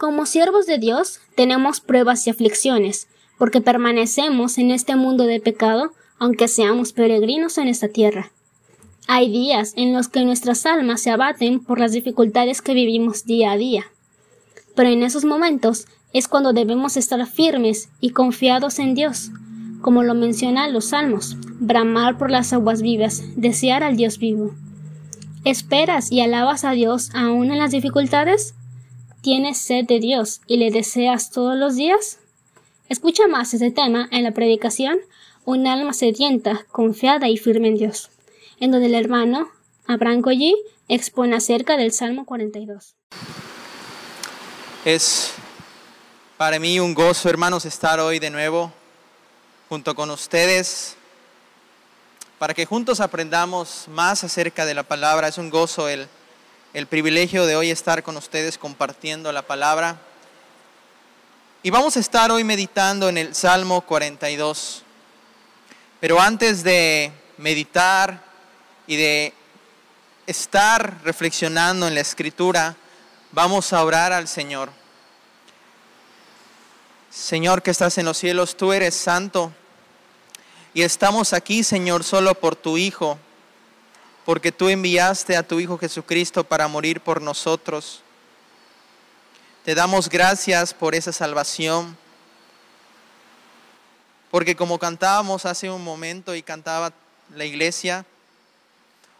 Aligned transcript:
Como 0.00 0.24
siervos 0.24 0.64
de 0.64 0.78
Dios, 0.78 1.20
tenemos 1.34 1.82
pruebas 1.82 2.26
y 2.26 2.30
aflicciones, 2.30 3.06
porque 3.36 3.60
permanecemos 3.60 4.56
en 4.56 4.70
este 4.70 4.96
mundo 4.96 5.24
de 5.24 5.40
pecado, 5.40 5.92
aunque 6.18 6.48
seamos 6.48 6.94
peregrinos 6.94 7.58
en 7.58 7.68
esta 7.68 7.86
tierra. 7.86 8.30
Hay 9.08 9.30
días 9.30 9.74
en 9.76 9.92
los 9.92 10.08
que 10.08 10.24
nuestras 10.24 10.64
almas 10.64 11.02
se 11.02 11.10
abaten 11.10 11.62
por 11.62 11.78
las 11.78 11.92
dificultades 11.92 12.62
que 12.62 12.72
vivimos 12.72 13.26
día 13.26 13.52
a 13.52 13.58
día. 13.58 13.88
Pero 14.74 14.88
en 14.88 15.02
esos 15.02 15.26
momentos 15.26 15.86
es 16.14 16.28
cuando 16.28 16.54
debemos 16.54 16.96
estar 16.96 17.26
firmes 17.26 17.90
y 18.00 18.12
confiados 18.12 18.78
en 18.78 18.94
Dios, 18.94 19.30
como 19.82 20.02
lo 20.02 20.14
mencionan 20.14 20.72
los 20.72 20.86
salmos, 20.86 21.36
bramar 21.58 22.16
por 22.16 22.30
las 22.30 22.54
aguas 22.54 22.80
vivas, 22.80 23.22
desear 23.36 23.82
al 23.82 23.98
Dios 23.98 24.18
vivo. 24.18 24.54
¿Esperas 25.44 26.10
y 26.10 26.22
alabas 26.22 26.64
a 26.64 26.70
Dios 26.70 27.10
aún 27.12 27.52
en 27.52 27.58
las 27.58 27.72
dificultades? 27.72 28.54
¿Tienes 29.22 29.58
sed 29.58 29.84
de 29.84 30.00
Dios 30.00 30.40
y 30.46 30.56
le 30.56 30.70
deseas 30.70 31.30
todos 31.30 31.54
los 31.54 31.76
días? 31.76 32.18
Escucha 32.88 33.26
más 33.28 33.52
este 33.52 33.70
tema 33.70 34.08
en 34.12 34.24
la 34.24 34.32
predicación 34.32 34.98
Un 35.44 35.66
alma 35.66 35.92
sedienta, 35.92 36.64
confiada 36.72 37.28
y 37.28 37.36
firme 37.36 37.68
en 37.68 37.76
Dios, 37.76 38.10
en 38.60 38.70
donde 38.70 38.86
el 38.86 38.94
hermano 38.94 39.50
Abraham 39.86 40.22
expone 40.88 41.36
acerca 41.36 41.76
del 41.76 41.92
Salmo 41.92 42.24
42. 42.24 42.94
Es 44.86 45.32
para 46.38 46.58
mí 46.58 46.80
un 46.80 46.94
gozo, 46.94 47.28
hermanos, 47.28 47.66
estar 47.66 48.00
hoy 48.00 48.20
de 48.20 48.30
nuevo 48.30 48.72
junto 49.68 49.94
con 49.94 50.10
ustedes 50.10 50.96
para 52.38 52.54
que 52.54 52.64
juntos 52.64 53.00
aprendamos 53.00 53.84
más 53.88 54.24
acerca 54.24 54.64
de 54.64 54.72
la 54.72 54.82
palabra. 54.82 55.28
Es 55.28 55.36
un 55.36 55.50
gozo 55.50 55.88
el, 55.88 56.08
el 56.72 56.86
privilegio 56.86 57.46
de 57.46 57.56
hoy 57.56 57.70
estar 57.70 58.02
con 58.04 58.16
ustedes 58.16 58.56
compartiendo 58.56 59.32
la 59.32 59.42
palabra. 59.42 59.98
Y 61.64 61.70
vamos 61.70 61.96
a 61.96 62.00
estar 62.00 62.30
hoy 62.30 62.44
meditando 62.44 63.08
en 63.08 63.18
el 63.18 63.34
Salmo 63.34 63.80
42. 63.80 64.84
Pero 65.98 66.20
antes 66.20 66.62
de 66.62 67.12
meditar 67.38 68.22
y 68.86 68.96
de 68.96 69.34
estar 70.26 71.02
reflexionando 71.02 71.88
en 71.88 71.94
la 71.94 72.00
escritura, 72.02 72.76
vamos 73.32 73.72
a 73.72 73.82
orar 73.82 74.12
al 74.12 74.28
Señor. 74.28 74.70
Señor 77.10 77.62
que 77.62 77.72
estás 77.72 77.98
en 77.98 78.06
los 78.06 78.16
cielos, 78.16 78.56
tú 78.56 78.72
eres 78.72 78.94
santo. 78.94 79.52
Y 80.72 80.82
estamos 80.82 81.32
aquí, 81.32 81.64
Señor, 81.64 82.04
solo 82.04 82.36
por 82.36 82.54
tu 82.54 82.78
Hijo, 82.78 83.18
porque 84.24 84.52
tú 84.52 84.68
enviaste 84.68 85.36
a 85.36 85.42
tu 85.42 85.60
Hijo 85.60 85.78
Jesucristo 85.78 86.44
para 86.44 86.68
morir 86.68 87.00
por 87.00 87.20
nosotros. 87.22 88.02
Te 89.64 89.74
damos 89.74 90.08
gracias 90.08 90.72
por 90.74 90.94
esa 90.94 91.12
salvación, 91.12 91.96
porque 94.30 94.56
como 94.56 94.78
cantábamos 94.78 95.44
hace 95.44 95.70
un 95.70 95.82
momento 95.82 96.34
y 96.34 96.42
cantaba 96.42 96.92
la 97.34 97.44
iglesia, 97.44 98.06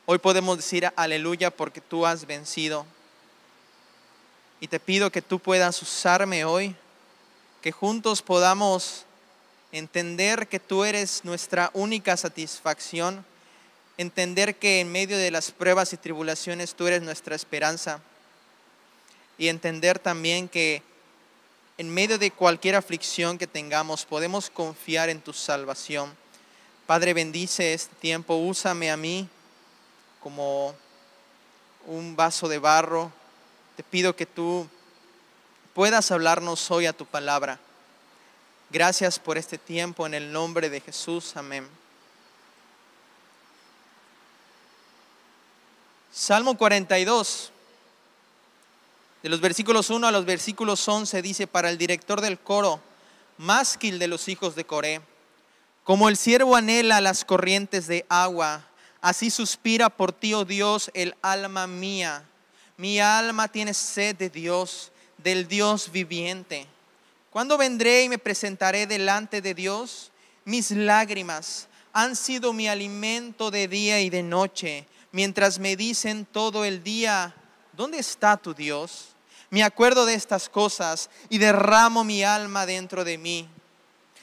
hoy 0.07 0.19
podemos 0.19 0.57
decir 0.57 0.91
aleluya 0.97 1.51
porque 1.51 1.81
tú 1.81 2.07
has 2.07 2.27
vencido. 2.27 2.87
Y 4.61 4.69
te 4.69 4.79
pido 4.79 5.11
que 5.11 5.23
tú 5.23 5.39
puedas 5.39 5.81
usarme 5.83 6.45
hoy, 6.45 6.77
que 7.63 7.73
juntos 7.73 8.23
podamos 8.23 9.05
entender 9.73 10.49
que 10.49 10.61
tú 10.61 10.85
eres 10.85 11.25
nuestra 11.25 11.71
única 11.73 12.17
satisfacción, 12.17 13.25
entender 14.01 14.57
que 14.57 14.81
en 14.81 14.91
medio 14.91 15.19
de 15.19 15.31
las 15.31 15.51
pruebas 15.51 15.93
y 15.93 15.99
tribulaciones 15.99 16.75
tú 16.75 16.87
eres 16.87 17.03
nuestra 17.03 17.37
esperanza 17.37 18.01
y 19.37 19.49
entender 19.49 19.99
también 19.99 20.49
que 20.49 20.83
en 21.77 21.93
medio 21.93 22.19
de 22.19 22.31
cualquier 22.31 22.77
aflicción 22.77 23.37
que 23.37 23.47
tengamos 23.47 24.07
podemos 24.07 24.49
confiar 24.49 25.11
en 25.11 25.21
tu 25.21 25.35
salvación. 25.35 26.17
Padre, 26.87 27.13
bendice 27.13 27.75
este 27.75 27.95
tiempo, 27.97 28.37
úsame 28.37 28.91
a 28.91 28.97
mí 28.97 29.29
como 30.23 30.75
un 31.87 32.17
vaso 32.17 32.49
de 32.49 32.59
barro. 32.59 33.13
Te 33.77 33.83
pido 33.83 34.17
que 34.17 34.25
tú 34.25 34.67
puedas 35.75 36.11
hablarnos 36.11 36.71
hoy 36.71 36.87
a 36.87 36.95
tu 36.95 37.05
palabra. 37.05 37.61
Gracias 38.71 39.19
por 39.19 39.37
este 39.37 39.59
tiempo 39.59 40.07
en 40.07 40.15
el 40.15 40.33
nombre 40.33 40.71
de 40.71 40.81
Jesús. 40.81 41.37
Amén. 41.37 41.80
Salmo 46.13 46.57
42, 46.57 47.53
de 49.23 49.29
los 49.29 49.41
versículos 49.41 49.91
1 49.91 50.09
a 50.09 50.11
los 50.11 50.25
versículos 50.25 50.87
11, 50.89 51.23
dice, 51.23 51.47
para 51.47 51.71
el 51.71 51.79
director 51.79 52.21
del 52.21 52.37
coro, 52.37 52.81
másquil 53.39 54.01
de 54.01 54.09
los 54.09 54.27
hijos 54.29 54.57
de 54.57 54.65
Coré, 54.65 55.01
como 55.85 56.09
el 56.09 56.17
siervo 56.17 56.57
anhela 56.57 57.01
las 57.01 57.25
corrientes 57.25 57.87
de 57.87 58.07
agua, 58.09 58.67
así 59.01 59.31
suspira 59.31 59.89
por 59.89 60.13
ti, 60.13 60.35
oh 60.35 60.45
Dios, 60.45 60.91
el 60.95 61.15
alma 61.23 61.69
mía. 61.69 62.25
Mi 62.77 62.99
alma 62.99 63.47
tiene 63.47 63.73
sed 63.73 64.17
de 64.17 64.31
Dios, 64.31 64.91
del 65.19 65.47
Dios 65.47 65.93
viviente. 65.93 66.67
¿Cuándo 67.31 67.57
vendré 67.57 68.03
y 68.03 68.09
me 68.09 68.19
presentaré 68.19 68.89
delante 68.89 69.41
de 69.41 69.55
Dios? 69.55 70.11
Mis 70.45 70.73
lágrimas 70.73 71.69
han 71.93 72.17
sido 72.17 72.53
mi 72.53 72.67
alimento 72.67 73.53
de 73.53 73.69
día 73.69 74.01
y 74.01 74.11
de 74.11 74.23
noche, 74.23 74.87
mientras 75.13 75.59
me 75.59 75.77
dicen 75.77 76.27
todo 76.27 76.65
el 76.65 76.83
día, 76.83 77.35
¿dónde 77.73 77.99
está 77.99 78.37
tu 78.37 78.55
Dios? 78.55 79.09
Me 79.51 79.63
acuerdo 79.63 80.07
de 80.07 80.15
estas 80.15 80.49
cosas 80.49 81.11
y 81.29 81.39
derramo 81.39 82.05
mi 82.05 82.23
alma 82.23 82.67
dentro 82.67 83.05
de 83.05 83.19
mí, 83.19 83.49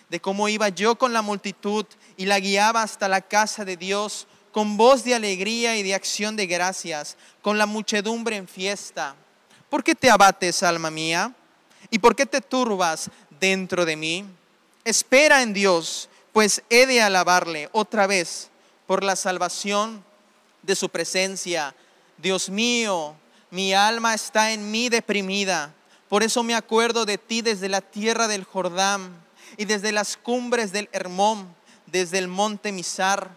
de 0.10 0.22
cómo 0.22 0.48
iba 0.48 0.70
yo 0.70 0.98
con 0.98 1.12
la 1.12 1.22
multitud 1.22 1.86
y 2.16 2.26
la 2.26 2.40
guiaba 2.40 2.82
hasta 2.82 3.10
la 3.10 3.22
casa 3.22 3.66
de 3.66 3.76
Dios 3.76 4.28
con 4.58 4.76
voz 4.76 5.04
de 5.04 5.14
alegría 5.14 5.76
y 5.76 5.84
de 5.84 5.94
acción 5.94 6.36
de 6.36 6.48
gracias, 6.48 7.16
con 7.44 7.60
la 7.60 7.68
muchedumbre 7.68 8.38
en 8.38 8.48
fiesta. 8.48 9.16
¿Por 9.70 9.84
qué 9.84 9.94
te 9.94 10.10
abates, 10.10 10.64
alma 10.64 10.90
mía? 10.90 11.32
¿Y 11.92 12.00
por 12.00 12.16
qué 12.16 12.26
te 12.26 12.42
turbas 12.42 13.12
dentro 13.40 13.86
de 13.86 13.96
mí? 13.96 14.26
Espera 14.84 15.44
en 15.44 15.54
Dios, 15.54 16.10
pues 16.34 16.64
he 16.70 16.88
de 16.88 17.02
alabarle 17.02 17.70
otra 17.72 18.08
vez 18.08 18.50
por 18.88 19.04
la 19.04 19.16
salvación 19.16 20.04
de 20.62 20.76
su 20.76 20.90
presencia. 20.90 21.76
Dios 22.18 22.50
mío, 22.50 23.16
mi 23.50 23.74
alma 23.74 24.14
está 24.14 24.52
en 24.52 24.70
mí 24.72 24.90
deprimida. 24.90 25.74
Por 26.10 26.24
eso 26.24 26.44
me 26.44 26.56
acuerdo 26.56 27.06
de 27.06 27.18
ti 27.18 27.42
desde 27.42 27.70
la 27.70 27.82
tierra 27.82 28.28
del 28.28 28.44
Jordán 28.44 29.26
y 29.58 29.66
desde 29.66 29.92
las 29.92 30.18
cumbres 30.18 30.72
del 30.72 30.90
Hermón, 30.92 31.54
desde 31.86 32.18
el 32.18 32.28
monte 32.28 32.72
Misar. 32.72 33.30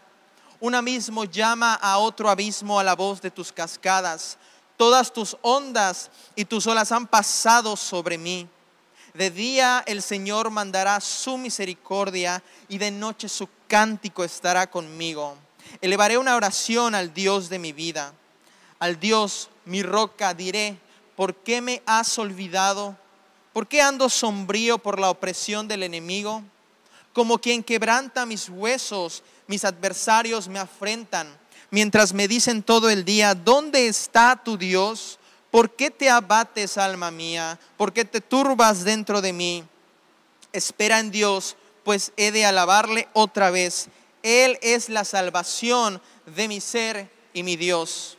Un 0.60 0.74
abismo 0.74 1.24
llama 1.24 1.74
a 1.74 1.98
otro 1.98 2.28
abismo 2.28 2.78
a 2.78 2.84
la 2.84 2.94
voz 2.94 3.20
de 3.22 3.30
tus 3.30 3.52
cascadas 3.52 4.38
todas 4.80 5.12
tus 5.12 5.36
ondas 5.42 6.10
y 6.34 6.46
tus 6.46 6.66
olas 6.66 6.90
han 6.90 7.06
pasado 7.06 7.76
sobre 7.76 8.16
mí. 8.16 8.48
De 9.12 9.30
día 9.30 9.84
el 9.84 10.00
Señor 10.00 10.48
mandará 10.48 10.98
su 11.02 11.36
misericordia 11.36 12.42
y 12.66 12.78
de 12.78 12.90
noche 12.90 13.28
su 13.28 13.46
cántico 13.68 14.24
estará 14.24 14.70
conmigo. 14.70 15.36
Elevaré 15.80 16.18
una 16.18 16.36
oración 16.36 16.94
al 16.94 17.14
Dios 17.14 17.48
de 17.48 17.58
mi 17.58 17.72
vida. 17.72 18.12
Al 18.78 18.98
Dios, 18.98 19.50
mi 19.64 19.82
roca, 19.82 20.34
diré, 20.34 20.78
¿por 21.16 21.34
qué 21.34 21.60
me 21.60 21.82
has 21.86 22.18
olvidado? 22.18 22.96
¿Por 23.52 23.66
qué 23.66 23.82
ando 23.82 24.08
sombrío 24.08 24.78
por 24.78 24.98
la 24.98 25.10
opresión 25.10 25.68
del 25.68 25.82
enemigo? 25.82 26.42
Como 27.12 27.38
quien 27.38 27.62
quebranta 27.62 28.26
mis 28.26 28.48
huesos, 28.48 29.22
mis 29.46 29.64
adversarios 29.64 30.48
me 30.48 30.58
afrentan 30.58 31.40
mientras 31.70 32.12
me 32.12 32.28
dicen 32.28 32.62
todo 32.62 32.90
el 32.90 33.04
día, 33.04 33.34
¿dónde 33.34 33.86
está 33.86 34.40
tu 34.42 34.56
Dios? 34.56 35.18
¿Por 35.50 35.74
qué 35.74 35.90
te 35.90 36.10
abates, 36.10 36.78
alma 36.78 37.10
mía? 37.10 37.58
¿Por 37.76 37.92
qué 37.92 38.04
te 38.04 38.20
turbas 38.20 38.84
dentro 38.84 39.20
de 39.20 39.32
mí? 39.32 39.64
Espera 40.52 40.98
en 41.00 41.10
Dios, 41.10 41.56
pues 41.84 42.12
he 42.16 42.30
de 42.30 42.44
alabarle 42.44 43.08
otra 43.12 43.50
vez. 43.50 43.88
Él 44.22 44.58
es 44.62 44.88
la 44.88 45.04
salvación 45.04 46.00
de 46.26 46.48
mi 46.48 46.60
ser 46.60 47.10
y 47.32 47.42
mi 47.42 47.56
Dios. 47.56 48.16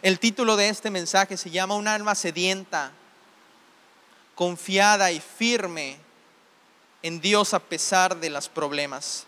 El 0.00 0.18
título 0.18 0.56
de 0.56 0.68
este 0.68 0.90
mensaje 0.90 1.36
se 1.36 1.50
llama 1.50 1.74
Un 1.74 1.88
alma 1.88 2.14
sedienta, 2.14 2.92
confiada 4.34 5.10
y 5.10 5.20
firme 5.20 5.98
en 7.02 7.20
Dios 7.20 7.52
a 7.52 7.58
pesar 7.58 8.16
de 8.16 8.30
los 8.30 8.48
problemas. 8.48 9.26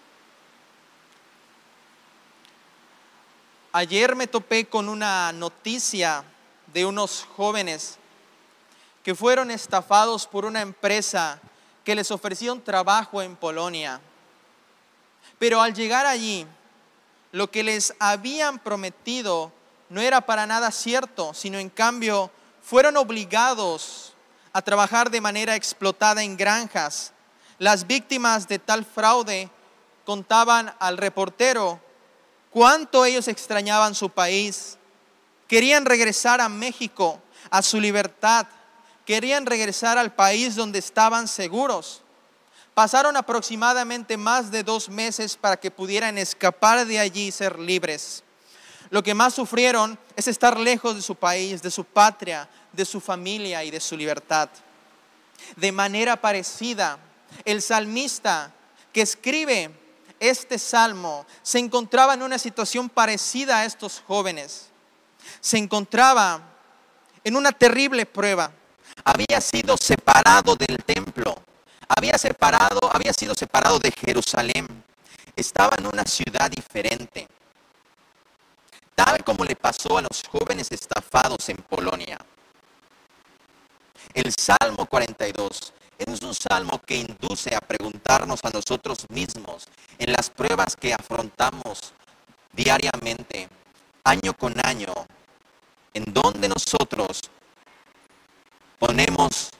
Ayer 3.72 4.16
me 4.16 4.26
topé 4.26 4.66
con 4.66 4.88
una 4.88 5.32
noticia 5.32 6.24
de 6.72 6.86
unos 6.86 7.26
jóvenes 7.36 7.98
que 9.02 9.14
fueron 9.14 9.50
estafados 9.50 10.26
por 10.26 10.44
una 10.44 10.60
empresa 10.60 11.40
que 11.84 11.94
les 11.94 12.10
ofreció 12.10 12.52
un 12.52 12.62
trabajo 12.62 13.22
en 13.22 13.36
Polonia. 13.36 14.00
Pero 15.38 15.60
al 15.60 15.74
llegar 15.74 16.06
allí, 16.06 16.46
lo 17.32 17.50
que 17.50 17.62
les 17.62 17.94
habían 17.98 18.58
prometido 18.58 19.52
no 19.88 20.00
era 20.00 20.20
para 20.20 20.46
nada 20.46 20.70
cierto, 20.70 21.34
sino 21.34 21.58
en 21.58 21.70
cambio 21.70 22.30
fueron 22.62 22.96
obligados 22.96 24.14
a 24.52 24.62
trabajar 24.62 25.10
de 25.10 25.20
manera 25.20 25.56
explotada 25.56 26.22
en 26.22 26.36
granjas. 26.36 27.12
Las 27.58 27.86
víctimas 27.86 28.48
de 28.48 28.58
tal 28.58 28.84
fraude 28.84 29.50
contaban 30.04 30.74
al 30.78 30.96
reportero 30.96 31.80
cuánto 32.50 33.04
ellos 33.04 33.28
extrañaban 33.28 33.94
su 33.94 34.10
país. 34.10 34.76
Querían 35.46 35.84
regresar 35.84 36.40
a 36.40 36.48
México, 36.48 37.20
a 37.50 37.62
su 37.62 37.80
libertad. 37.80 38.46
Querían 39.10 39.44
regresar 39.44 39.98
al 39.98 40.14
país 40.14 40.54
donde 40.54 40.78
estaban 40.78 41.26
seguros. 41.26 42.00
Pasaron 42.74 43.16
aproximadamente 43.16 44.16
más 44.16 44.52
de 44.52 44.62
dos 44.62 44.88
meses 44.88 45.36
para 45.36 45.56
que 45.56 45.72
pudieran 45.72 46.16
escapar 46.16 46.86
de 46.86 47.00
allí 47.00 47.26
y 47.26 47.32
ser 47.32 47.58
libres. 47.58 48.22
Lo 48.88 49.02
que 49.02 49.12
más 49.12 49.34
sufrieron 49.34 49.98
es 50.14 50.28
estar 50.28 50.60
lejos 50.60 50.94
de 50.94 51.02
su 51.02 51.16
país, 51.16 51.60
de 51.60 51.72
su 51.72 51.84
patria, 51.84 52.48
de 52.72 52.84
su 52.84 53.00
familia 53.00 53.64
y 53.64 53.72
de 53.72 53.80
su 53.80 53.96
libertad. 53.96 54.48
De 55.56 55.72
manera 55.72 56.14
parecida, 56.14 56.96
el 57.44 57.62
salmista 57.62 58.52
que 58.92 59.02
escribe 59.02 59.72
este 60.20 60.56
salmo 60.56 61.26
se 61.42 61.58
encontraba 61.58 62.14
en 62.14 62.22
una 62.22 62.38
situación 62.38 62.88
parecida 62.88 63.58
a 63.58 63.64
estos 63.64 64.04
jóvenes. 64.06 64.68
Se 65.40 65.58
encontraba 65.58 66.42
en 67.24 67.34
una 67.34 67.50
terrible 67.50 68.06
prueba. 68.06 68.52
Había 69.04 69.40
sido 69.40 69.76
separado 69.76 70.56
del 70.56 70.76
templo, 70.84 71.34
había 71.88 72.18
separado, 72.18 72.80
había 72.92 73.12
sido 73.12 73.34
separado 73.34 73.78
de 73.78 73.92
Jerusalén. 73.92 74.66
Estaba 75.34 75.76
en 75.78 75.86
una 75.86 76.04
ciudad 76.04 76.50
diferente. 76.50 77.26
Tal 78.94 79.24
como 79.24 79.44
le 79.44 79.56
pasó 79.56 79.98
a 79.98 80.02
los 80.02 80.22
jóvenes 80.28 80.70
estafados 80.70 81.48
en 81.48 81.56
Polonia. 81.56 82.18
El 84.14 84.32
Salmo 84.36 84.86
42 84.86 85.72
es 85.98 86.22
un 86.22 86.34
salmo 86.34 86.80
que 86.84 86.96
induce 86.96 87.54
a 87.54 87.60
preguntarnos 87.60 88.40
a 88.44 88.50
nosotros 88.50 89.06
mismos 89.10 89.68
en 89.98 90.12
las 90.12 90.30
pruebas 90.30 90.76
que 90.76 90.94
afrontamos 90.94 91.92
diariamente, 92.52 93.48
año 94.04 94.32
con 94.34 94.54
año, 94.64 94.92
en 95.92 96.04
donde 96.12 96.48
nosotros 96.48 97.20
ponemos 98.80 99.50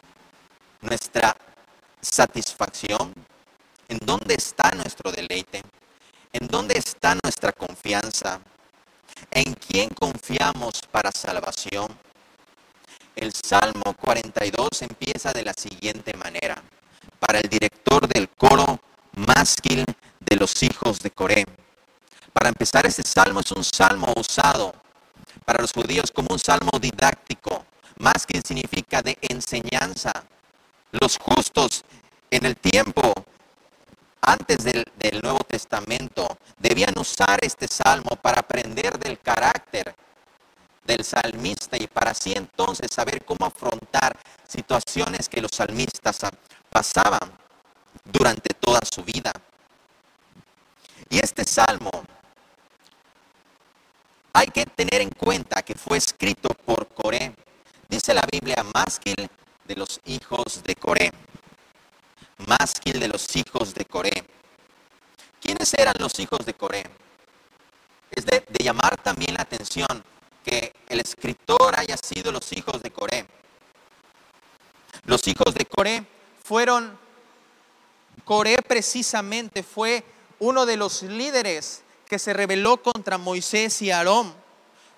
nuestra 0.80 1.36
satisfacción, 2.00 3.12
en 3.86 3.98
dónde 3.98 4.34
está 4.34 4.70
nuestro 4.70 5.12
deleite, 5.12 5.62
en 6.32 6.48
dónde 6.48 6.78
está 6.78 7.14
nuestra 7.22 7.52
confianza, 7.52 8.40
en 9.30 9.52
quién 9.54 9.90
confiamos 9.90 10.80
para 10.90 11.12
salvación. 11.12 11.88
El 13.14 13.32
Salmo 13.34 13.94
42 14.00 14.82
empieza 14.82 15.32
de 15.32 15.44
la 15.44 15.52
siguiente 15.52 16.14
manera. 16.16 16.62
Para 17.18 17.40
el 17.40 17.48
director 17.50 18.08
del 18.08 18.30
coro 18.30 18.80
másquil 19.16 19.84
de 20.20 20.36
los 20.36 20.62
hijos 20.62 20.98
de 21.00 21.10
Coré. 21.10 21.44
Para 22.32 22.48
empezar, 22.48 22.86
este 22.86 23.02
salmo 23.02 23.40
es 23.40 23.52
un 23.52 23.64
salmo 23.64 24.14
usado 24.16 24.72
para 25.44 25.60
los 25.60 25.72
judíos 25.72 26.10
como 26.10 26.28
un 26.30 26.38
salmo 26.38 26.70
didáctico. 26.80 27.66
Másquil 28.00 28.42
significa 28.44 29.02
de 29.02 29.16
enseñanza. 29.20 30.12
Los 30.92 31.18
justos 31.18 31.84
en 32.30 32.46
el 32.46 32.56
tiempo 32.56 33.12
antes 34.22 34.64
del, 34.64 34.84
del, 34.98 35.20
Nuevo 35.22 35.40
Testamento 35.46 36.38
debían 36.58 36.98
usar 36.98 37.38
este 37.42 37.68
salmo 37.68 38.16
para 38.16 38.40
aprender 38.40 38.98
del 38.98 39.18
carácter 39.18 39.94
del 40.84 41.04
salmista 41.04 41.76
y 41.76 41.86
para 41.86 42.10
así 42.10 42.32
entonces 42.34 42.90
saber 42.90 43.24
cómo 43.24 43.46
afrontar 43.46 44.16
situaciones 44.48 45.28
que 45.28 45.40
los 45.40 45.52
salmistas 45.52 46.20
pasaban 46.68 47.32
durante 48.04 48.54
toda 48.54 48.80
su 48.90 49.04
vida. 49.04 49.32
Y 51.08 51.18
este 51.18 51.44
salmo 51.44 51.90
hay 54.32 54.46
que 54.46 54.64
tener 54.64 55.02
en 55.02 55.10
cuenta 55.10 55.62
que 55.62 55.74
fue 55.74 55.98
escrito 55.98 56.48
por 56.64 56.88
Coré. 56.88 57.34
Dice 57.90 58.14
la 58.14 58.24
Biblia, 58.30 58.64
másquil 58.72 59.28
de 59.64 59.74
los 59.74 60.00
hijos 60.04 60.62
de 60.62 60.76
Coré. 60.76 61.10
Másquil 62.46 63.00
de 63.00 63.08
los 63.08 63.34
hijos 63.34 63.74
de 63.74 63.84
Coré. 63.84 64.12
¿Quiénes 65.40 65.74
eran 65.74 65.94
los 65.98 66.16
hijos 66.20 66.46
de 66.46 66.54
Coré? 66.54 66.84
Es 68.12 68.24
de, 68.26 68.44
de 68.48 68.64
llamar 68.64 68.96
también 69.02 69.34
la 69.34 69.42
atención 69.42 70.04
que 70.44 70.72
el 70.88 71.00
escritor 71.00 71.74
haya 71.76 71.96
sido 71.96 72.30
los 72.30 72.52
hijos 72.52 72.80
de 72.80 72.92
Coré. 72.92 73.26
Los 75.06 75.26
hijos 75.26 75.52
de 75.52 75.66
Coré 75.66 76.06
fueron, 76.44 76.96
Coré 78.24 78.58
precisamente 78.58 79.64
fue 79.64 80.04
uno 80.38 80.64
de 80.64 80.76
los 80.76 81.02
líderes 81.02 81.82
que 82.06 82.20
se 82.20 82.34
rebeló 82.34 82.80
contra 82.80 83.18
Moisés 83.18 83.82
y 83.82 83.90
Aarón. 83.90 84.32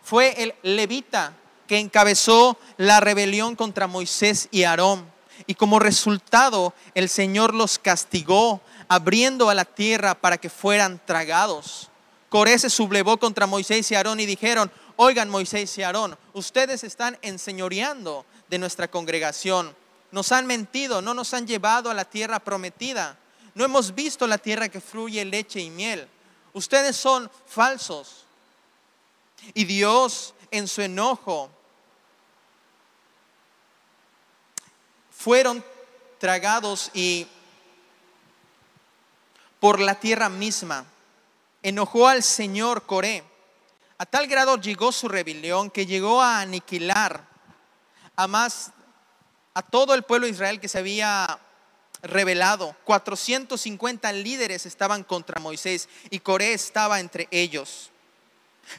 Fue 0.03 0.43
el 0.43 0.55
levita 0.63 1.39
encabezó 1.79 2.59
la 2.77 3.01
rebelión 3.01 3.57
contra 3.57 3.87
Moisés 3.87 4.49
y 4.51 4.65
Aarón. 4.65 5.11
Y 5.47 5.55
como 5.55 5.79
resultado, 5.79 6.75
el 6.95 7.09
Señor 7.09 7.55
los 7.55 7.79
castigó, 7.79 8.61
abriendo 8.89 9.49
a 9.49 9.55
la 9.55 9.65
tierra 9.65 10.15
para 10.15 10.39
que 10.39 10.51
fueran 10.51 11.01
tragados. 11.05 11.89
Coré 12.29 12.59
se 12.59 12.71
sublevó 12.71 13.19
contra 13.19 13.47
Moisés 13.47 13.91
y 13.91 13.95
Aarón 13.95 14.21
y 14.21 14.27
dijeron, 14.27 14.71
oigan 14.97 15.29
Moisés 15.29 15.77
y 15.79 15.83
Aarón, 15.83 16.17
ustedes 16.33 16.85
están 16.85 17.19
enseñoreando 17.23 18.25
de 18.49 18.59
nuestra 18.59 18.89
congregación. 18.89 19.75
Nos 20.11 20.31
han 20.33 20.47
mentido, 20.47 21.01
no 21.03 21.15
nos 21.15 21.33
han 21.35 21.47
llevado 21.47 21.91
a 21.91 21.95
la 21.95 22.05
tierra 22.05 22.39
prometida. 22.39 23.19
No 23.55 23.65
hemos 23.65 23.95
visto 23.95 24.27
la 24.27 24.39
tierra 24.39 24.69
que 24.69 24.81
fluye 24.81 25.25
leche 25.25 25.61
y 25.61 25.71
miel. 25.71 26.09
Ustedes 26.53 26.97
son 26.97 27.31
falsos. 27.47 28.25
Y 29.55 29.65
Dios 29.65 30.35
en 30.51 30.69
su 30.69 30.83
enojo 30.83 31.51
fueron 35.23 35.65
tragados 36.19 36.91
y 36.95 37.27
por 39.61 39.79
la 39.81 39.95
tierra 40.01 40.29
misma. 40.29 40.85
Enojó 41.63 42.09
al 42.09 42.23
Señor 42.23 42.87
Coré 42.87 43.23
a 44.03 44.05
tal 44.05 44.27
grado 44.27 44.57
llegó 44.57 44.91
su 44.91 45.07
rebelión 45.07 45.71
que 45.71 45.87
llegó 45.87 46.21
a 46.21 46.41
aniquilar 46.41 47.25
a 48.17 48.27
más 48.27 48.73
a 49.55 49.63
todo 49.63 49.95
el 49.95 50.03
pueblo 50.03 50.27
de 50.27 50.33
Israel 50.33 50.59
que 50.59 50.67
se 50.67 50.79
había 50.79 51.39
rebelado. 52.03 52.75
450 52.83 54.13
líderes 54.13 54.67
estaban 54.67 55.05
contra 55.05 55.41
Moisés 55.41 55.89
y 56.11 56.19
Coré 56.19 56.53
estaba 56.53 56.99
entre 56.99 57.29
ellos. 57.31 57.93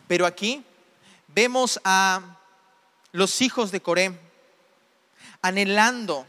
Pero 0.09 0.25
aquí 0.25 0.65
vemos 1.29 1.79
a 1.85 2.37
los 3.13 3.41
hijos 3.41 3.71
de 3.71 3.81
Coré 3.81 4.19
anhelando 5.41 6.25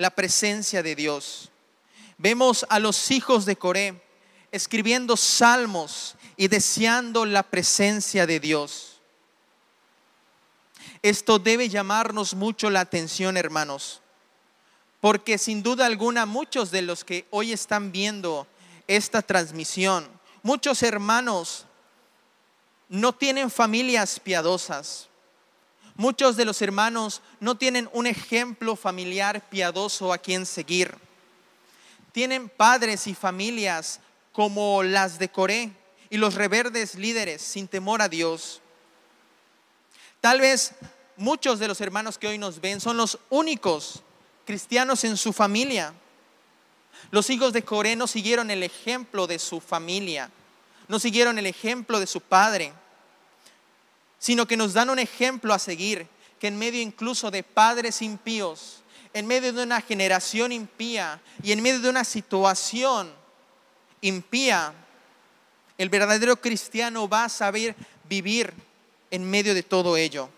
la 0.00 0.08
presencia 0.08 0.82
de 0.82 0.96
Dios. 0.96 1.50
Vemos 2.16 2.64
a 2.70 2.78
los 2.78 3.10
hijos 3.10 3.44
de 3.44 3.56
Coré 3.56 4.02
escribiendo 4.50 5.14
salmos 5.14 6.16
y 6.38 6.48
deseando 6.48 7.26
la 7.26 7.42
presencia 7.42 8.26
de 8.26 8.40
Dios. 8.40 8.98
Esto 11.02 11.38
debe 11.38 11.68
llamarnos 11.68 12.32
mucho 12.32 12.70
la 12.70 12.80
atención, 12.80 13.36
hermanos, 13.36 14.00
porque 15.02 15.36
sin 15.36 15.62
duda 15.62 15.84
alguna 15.84 16.24
muchos 16.24 16.70
de 16.70 16.80
los 16.80 17.04
que 17.04 17.26
hoy 17.28 17.52
están 17.52 17.92
viendo 17.92 18.46
esta 18.86 19.20
transmisión, 19.20 20.08
muchos 20.42 20.82
hermanos 20.82 21.66
no 22.88 23.14
tienen 23.14 23.50
familias 23.50 24.18
piadosas. 24.18 25.09
Muchos 26.00 26.34
de 26.38 26.46
los 26.46 26.62
hermanos 26.62 27.20
no 27.40 27.56
tienen 27.56 27.90
un 27.92 28.06
ejemplo 28.06 28.74
familiar 28.74 29.46
piadoso 29.50 30.14
a 30.14 30.16
quien 30.16 30.46
seguir. 30.46 30.96
Tienen 32.12 32.48
padres 32.48 33.06
y 33.06 33.14
familias 33.14 34.00
como 34.32 34.82
las 34.82 35.18
de 35.18 35.28
Coré, 35.28 35.70
y 36.08 36.16
los 36.16 36.36
reverdes 36.36 36.94
líderes 36.94 37.42
sin 37.42 37.68
temor 37.68 38.00
a 38.00 38.08
Dios. 38.08 38.62
Tal 40.22 40.40
vez 40.40 40.72
muchos 41.18 41.58
de 41.58 41.68
los 41.68 41.82
hermanos 41.82 42.16
que 42.16 42.28
hoy 42.28 42.38
nos 42.38 42.62
ven 42.62 42.80
son 42.80 42.96
los 42.96 43.18
únicos 43.28 44.02
cristianos 44.46 45.04
en 45.04 45.18
su 45.18 45.34
familia. 45.34 45.92
Los 47.10 47.28
hijos 47.28 47.52
de 47.52 47.62
Coré 47.62 47.94
no 47.94 48.06
siguieron 48.06 48.50
el 48.50 48.62
ejemplo 48.62 49.26
de 49.26 49.38
su 49.38 49.60
familia, 49.60 50.30
no 50.88 50.98
siguieron 50.98 51.38
el 51.38 51.44
ejemplo 51.44 52.00
de 52.00 52.06
su 52.06 52.22
padre, 52.22 52.72
sino 54.20 54.46
que 54.46 54.56
nos 54.56 54.74
dan 54.74 54.90
un 54.90 55.00
ejemplo 55.00 55.52
a 55.52 55.58
seguir, 55.58 56.06
que 56.38 56.46
en 56.46 56.56
medio 56.56 56.80
incluso 56.80 57.30
de 57.32 57.42
padres 57.42 58.02
impíos, 58.02 58.82
en 59.12 59.26
medio 59.26 59.52
de 59.52 59.64
una 59.64 59.80
generación 59.80 60.52
impía 60.52 61.20
y 61.42 61.50
en 61.50 61.62
medio 61.62 61.80
de 61.80 61.88
una 61.88 62.04
situación 62.04 63.12
impía, 64.02 64.72
el 65.78 65.88
verdadero 65.88 66.36
cristiano 66.40 67.08
va 67.08 67.24
a 67.24 67.28
saber 67.28 67.74
vivir 68.08 68.52
en 69.10 69.28
medio 69.28 69.54
de 69.54 69.62
todo 69.62 69.96
ello. 69.96 70.28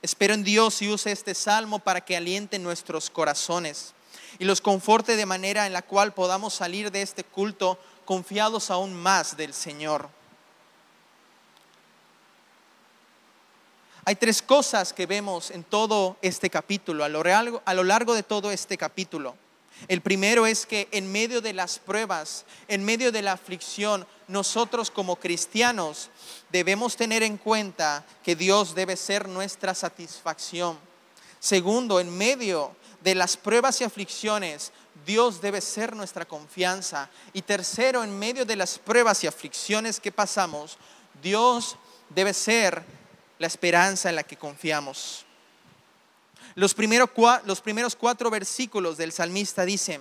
Espero 0.00 0.34
en 0.34 0.42
Dios 0.42 0.80
y 0.80 0.88
use 0.88 1.12
este 1.12 1.34
salmo 1.34 1.78
para 1.78 2.00
que 2.00 2.16
aliente 2.16 2.58
nuestros 2.58 3.10
corazones 3.10 3.92
y 4.38 4.44
los 4.44 4.62
conforte 4.62 5.16
de 5.16 5.26
manera 5.26 5.66
en 5.66 5.74
la 5.74 5.82
cual 5.82 6.14
podamos 6.14 6.54
salir 6.54 6.90
de 6.90 7.02
este 7.02 7.24
culto 7.24 7.78
confiados 8.06 8.70
aún 8.70 8.94
más 8.94 9.36
del 9.36 9.52
Señor. 9.52 10.08
Hay 14.06 14.16
tres 14.16 14.42
cosas 14.42 14.92
que 14.92 15.06
vemos 15.06 15.50
en 15.50 15.64
todo 15.64 16.18
este 16.20 16.50
capítulo, 16.50 17.04
a 17.04 17.08
lo, 17.08 17.24
largo, 17.24 17.62
a 17.64 17.72
lo 17.72 17.84
largo 17.84 18.14
de 18.14 18.22
todo 18.22 18.50
este 18.50 18.76
capítulo. 18.76 19.34
El 19.88 20.02
primero 20.02 20.44
es 20.44 20.66
que 20.66 20.88
en 20.92 21.10
medio 21.10 21.40
de 21.40 21.54
las 21.54 21.78
pruebas, 21.78 22.44
en 22.68 22.84
medio 22.84 23.12
de 23.12 23.22
la 23.22 23.32
aflicción, 23.32 24.06
nosotros 24.28 24.90
como 24.90 25.16
cristianos 25.16 26.10
debemos 26.52 26.96
tener 26.96 27.22
en 27.22 27.38
cuenta 27.38 28.04
que 28.22 28.36
Dios 28.36 28.74
debe 28.74 28.96
ser 28.96 29.26
nuestra 29.26 29.74
satisfacción. 29.74 30.78
Segundo, 31.40 31.98
en 31.98 32.14
medio 32.14 32.76
de 33.02 33.14
las 33.14 33.38
pruebas 33.38 33.80
y 33.80 33.84
aflicciones, 33.84 34.72
Dios 35.06 35.40
debe 35.40 35.62
ser 35.62 35.96
nuestra 35.96 36.26
confianza. 36.26 37.08
Y 37.32 37.40
tercero, 37.40 38.04
en 38.04 38.18
medio 38.18 38.44
de 38.44 38.56
las 38.56 38.78
pruebas 38.78 39.24
y 39.24 39.28
aflicciones 39.28 39.98
que 39.98 40.12
pasamos, 40.12 40.76
Dios 41.22 41.76
debe 42.10 42.34
ser 42.34 42.84
la 43.38 43.46
esperanza 43.46 44.08
en 44.08 44.16
la 44.16 44.22
que 44.22 44.36
confiamos. 44.36 45.24
Los, 46.54 46.74
primeros 46.74 47.96
cuatro 47.96 48.30
versículos 48.30 48.96
del 48.96 49.12
salmista 49.12 49.64
dicen, 49.64 50.00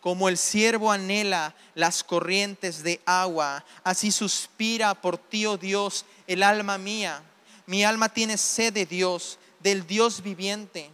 como 0.00 0.28
el 0.28 0.36
siervo 0.38 0.92
anhela 0.92 1.54
las 1.74 2.04
corrientes 2.04 2.82
de 2.82 3.00
agua, 3.06 3.64
así 3.82 4.12
suspira 4.12 4.94
por 4.94 5.18
ti, 5.18 5.46
oh 5.46 5.56
Dios, 5.56 6.04
el 6.26 6.42
alma 6.42 6.78
mía. 6.78 7.22
Mi 7.66 7.82
alma 7.84 8.08
tiene 8.08 8.36
sed 8.36 8.72
de 8.72 8.86
Dios, 8.86 9.38
del 9.60 9.86
Dios 9.86 10.22
viviente. 10.22 10.90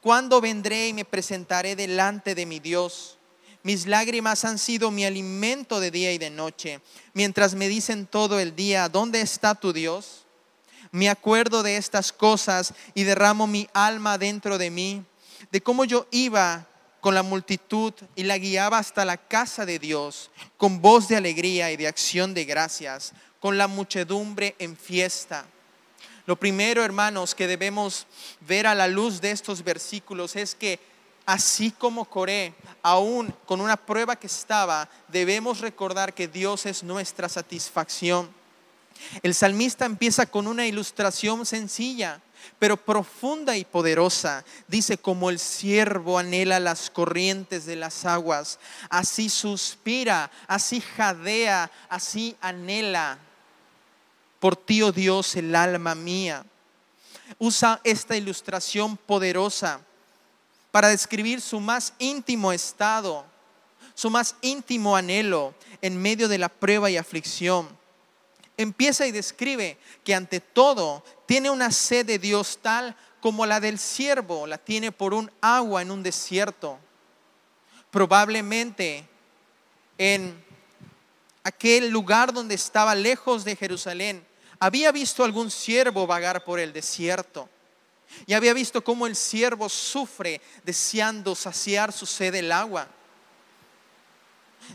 ¿Cuándo 0.00 0.40
vendré 0.40 0.88
y 0.88 0.92
me 0.92 1.04
presentaré 1.04 1.76
delante 1.76 2.34
de 2.34 2.46
mi 2.46 2.58
Dios? 2.58 3.18
Mis 3.62 3.86
lágrimas 3.86 4.44
han 4.44 4.58
sido 4.58 4.90
mi 4.90 5.04
alimento 5.04 5.80
de 5.80 5.90
día 5.90 6.12
y 6.12 6.18
de 6.18 6.30
noche, 6.30 6.80
mientras 7.14 7.54
me 7.54 7.68
dicen 7.68 8.06
todo 8.06 8.40
el 8.40 8.56
día, 8.56 8.88
¿dónde 8.88 9.20
está 9.20 9.54
tu 9.54 9.72
Dios? 9.72 10.25
Me 10.96 11.10
acuerdo 11.10 11.62
de 11.62 11.76
estas 11.76 12.10
cosas 12.10 12.72
y 12.94 13.02
derramo 13.02 13.46
mi 13.46 13.68
alma 13.74 14.16
dentro 14.16 14.56
de 14.56 14.70
mí, 14.70 15.04
de 15.52 15.60
cómo 15.60 15.84
yo 15.84 16.06
iba 16.10 16.66
con 17.02 17.14
la 17.14 17.22
multitud 17.22 17.92
y 18.14 18.22
la 18.22 18.38
guiaba 18.38 18.78
hasta 18.78 19.04
la 19.04 19.18
casa 19.18 19.66
de 19.66 19.78
Dios, 19.78 20.30
con 20.56 20.80
voz 20.80 21.06
de 21.06 21.16
alegría 21.16 21.70
y 21.70 21.76
de 21.76 21.86
acción 21.86 22.32
de 22.32 22.46
gracias, 22.46 23.12
con 23.40 23.58
la 23.58 23.66
muchedumbre 23.66 24.56
en 24.58 24.74
fiesta. 24.74 25.44
Lo 26.24 26.36
primero, 26.36 26.82
hermanos, 26.82 27.34
que 27.34 27.46
debemos 27.46 28.06
ver 28.40 28.66
a 28.66 28.74
la 28.74 28.88
luz 28.88 29.20
de 29.20 29.32
estos 29.32 29.62
versículos 29.62 30.34
es 30.34 30.54
que 30.54 30.80
así 31.26 31.72
como 31.72 32.06
Coré, 32.06 32.54
aún 32.82 33.34
con 33.44 33.60
una 33.60 33.76
prueba 33.76 34.16
que 34.16 34.28
estaba, 34.28 34.88
debemos 35.08 35.60
recordar 35.60 36.14
que 36.14 36.26
Dios 36.26 36.64
es 36.64 36.82
nuestra 36.82 37.28
satisfacción. 37.28 38.45
El 39.22 39.34
salmista 39.34 39.84
empieza 39.84 40.26
con 40.26 40.46
una 40.46 40.66
ilustración 40.66 41.46
sencilla, 41.46 42.20
pero 42.58 42.76
profunda 42.76 43.56
y 43.56 43.64
poderosa. 43.64 44.44
Dice, 44.68 44.98
como 44.98 45.30
el 45.30 45.38
siervo 45.38 46.18
anhela 46.18 46.60
las 46.60 46.90
corrientes 46.90 47.66
de 47.66 47.76
las 47.76 48.04
aguas, 48.04 48.58
así 48.88 49.28
suspira, 49.28 50.30
así 50.46 50.80
jadea, 50.80 51.70
así 51.88 52.36
anhela 52.40 53.18
por 54.40 54.56
ti, 54.56 54.82
oh 54.82 54.92
Dios, 54.92 55.34
el 55.36 55.54
alma 55.54 55.94
mía. 55.94 56.44
Usa 57.38 57.80
esta 57.84 58.16
ilustración 58.16 58.96
poderosa 58.96 59.80
para 60.70 60.88
describir 60.88 61.40
su 61.40 61.58
más 61.58 61.94
íntimo 61.98 62.52
estado, 62.52 63.24
su 63.94 64.10
más 64.10 64.36
íntimo 64.42 64.94
anhelo 64.94 65.54
en 65.82 66.00
medio 66.00 66.28
de 66.28 66.38
la 66.38 66.48
prueba 66.48 66.90
y 66.90 66.96
aflicción. 66.96 67.68
Empieza 68.56 69.06
y 69.06 69.12
describe 69.12 69.78
que 70.02 70.14
ante 70.14 70.40
todo 70.40 71.04
tiene 71.26 71.50
una 71.50 71.70
sed 71.70 72.06
de 72.06 72.18
Dios 72.18 72.58
tal 72.62 72.96
como 73.20 73.44
la 73.44 73.60
del 73.60 73.78
siervo 73.78 74.46
la 74.46 74.56
tiene 74.56 74.92
por 74.92 75.12
un 75.12 75.30
agua 75.40 75.82
en 75.82 75.90
un 75.90 76.02
desierto. 76.02 76.78
Probablemente 77.90 79.06
en 79.98 80.42
aquel 81.42 81.90
lugar 81.90 82.32
donde 82.32 82.54
estaba 82.54 82.94
lejos 82.94 83.44
de 83.44 83.56
Jerusalén, 83.56 84.26
había 84.58 84.90
visto 84.90 85.22
algún 85.22 85.50
siervo 85.50 86.06
vagar 86.06 86.44
por 86.44 86.58
el 86.58 86.72
desierto 86.72 87.48
y 88.26 88.34
había 88.34 88.54
visto 88.54 88.82
cómo 88.82 89.06
el 89.06 89.16
siervo 89.16 89.68
sufre 89.68 90.40
deseando 90.64 91.34
saciar 91.34 91.92
su 91.92 92.06
sed 92.06 92.32
del 92.32 92.52
agua. 92.52 92.88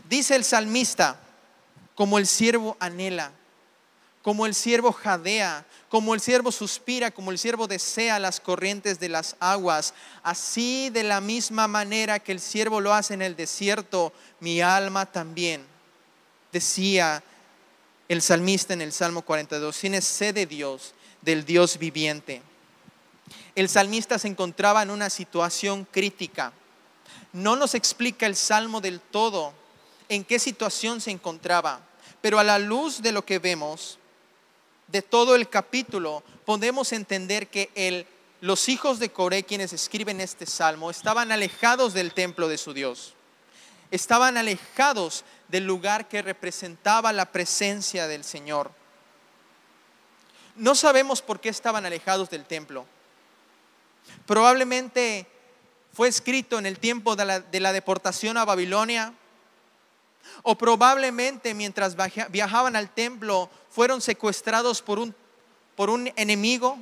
Dice 0.08 0.36
el 0.36 0.44
salmista, 0.44 1.20
como 1.94 2.18
el 2.18 2.26
siervo 2.26 2.76
anhela, 2.80 3.32
como 4.22 4.46
el 4.46 4.54
siervo 4.54 4.92
jadea, 4.92 5.66
como 5.88 6.14
el 6.14 6.20
siervo 6.20 6.52
suspira, 6.52 7.10
como 7.10 7.32
el 7.32 7.38
siervo 7.38 7.66
desea 7.66 8.18
las 8.18 8.40
corrientes 8.40 9.00
de 9.00 9.08
las 9.08 9.36
aguas, 9.40 9.94
así 10.22 10.90
de 10.90 11.02
la 11.02 11.20
misma 11.20 11.68
manera 11.68 12.20
que 12.20 12.32
el 12.32 12.40
siervo 12.40 12.80
lo 12.80 12.94
hace 12.94 13.14
en 13.14 13.22
el 13.22 13.36
desierto, 13.36 14.12
mi 14.40 14.60
alma 14.60 15.06
también 15.06 15.66
decía 16.52 17.22
el 18.08 18.22
salmista 18.22 18.74
en 18.74 18.82
el 18.82 18.92
Salmo 18.92 19.22
42, 19.22 19.76
tiene 19.76 20.02
sed 20.02 20.34
de 20.34 20.46
Dios, 20.46 20.94
del 21.22 21.44
Dios 21.44 21.78
viviente. 21.78 22.42
El 23.54 23.68
salmista 23.68 24.18
se 24.18 24.28
encontraba 24.28 24.82
en 24.82 24.90
una 24.90 25.08
situación 25.10 25.86
crítica. 25.90 26.52
No 27.32 27.56
nos 27.56 27.74
explica 27.74 28.26
el 28.26 28.36
Salmo 28.36 28.80
del 28.80 29.00
todo 29.00 29.54
en 30.08 30.24
qué 30.24 30.38
situación 30.38 31.00
se 31.00 31.10
encontraba, 31.10 31.80
pero 32.20 32.38
a 32.38 32.44
la 32.44 32.58
luz 32.58 33.00
de 33.00 33.12
lo 33.12 33.24
que 33.24 33.38
vemos, 33.38 33.98
de 34.92 35.02
todo 35.02 35.34
el 35.34 35.48
capítulo, 35.48 36.22
podemos 36.44 36.92
entender 36.92 37.48
que 37.48 38.06
los 38.40 38.68
hijos 38.68 39.00
de 39.00 39.10
Coré, 39.10 39.42
quienes 39.42 39.72
escriben 39.72 40.20
este 40.20 40.46
salmo, 40.46 40.90
estaban 40.90 41.32
alejados 41.32 41.94
del 41.94 42.12
templo 42.12 42.46
de 42.46 42.58
su 42.58 42.72
Dios 42.72 43.14
estaban 43.92 44.38
alejados 44.38 45.22
del 45.48 45.66
lugar 45.66 46.08
que 46.08 46.22
representaba 46.22 47.12
la 47.12 47.26
presencia 47.26 48.08
del 48.08 48.24
Señor. 48.24 48.72
No 50.56 50.74
sabemos 50.74 51.20
por 51.20 51.40
qué 51.40 51.50
estaban 51.50 51.84
alejados 51.84 52.30
del 52.30 52.46
templo. 52.46 52.86
Probablemente 54.26 55.26
fue 55.92 56.08
escrito 56.08 56.58
en 56.58 56.64
el 56.64 56.78
tiempo 56.78 57.16
de 57.16 57.60
la, 57.60 57.72
deportación 57.72 58.38
a 58.38 58.46
Babilonia, 58.46 59.12
o 60.42 60.56
probablemente 60.56 61.54
mientras 61.54 61.96
viajaban 62.30 62.76
al 62.76 62.92
templo 62.92 63.50
fueron 63.70 64.00
secuestrados 64.00 64.82
por 64.82 64.98
un, 64.98 65.14
por 65.76 65.90
un 65.90 66.12
enemigo. 66.16 66.78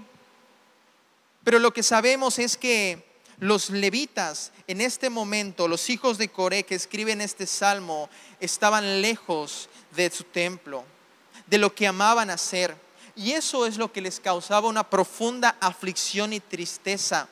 Pero 1.45 1.59
lo 1.59 1.73
que 1.73 1.83
sabemos 1.83 2.39
es 2.39 2.57
que 2.57 3.11
los 3.39 3.71
levitas 3.71 4.53
en 4.67 4.81
este 4.81 5.11
momento, 5.11 5.67
los 5.67 5.89
hijos 5.91 6.19
de 6.19 6.29
Coré 6.29 6.63
que 6.63 6.75
escriben 6.75 7.21
este 7.21 7.47
salmo, 7.47 8.09
estaban 8.39 9.03
lejos 9.03 9.69
de 9.97 10.11
su 10.11 10.25
templo, 10.25 10.85
de 11.47 11.59
lo 11.59 11.75
que 11.75 11.87
amaban 11.87 12.31
hacer. 12.31 12.77
Y 13.17 13.33
eso 13.33 13.67
es 13.67 13.79
lo 13.79 13.93
que 13.93 14.01
les 14.01 14.21
causaba 14.21 14.69
una 14.69 14.89
profunda 14.89 15.57
aflicción 15.61 16.33
y 16.33 16.41
tristeza. 16.41 17.29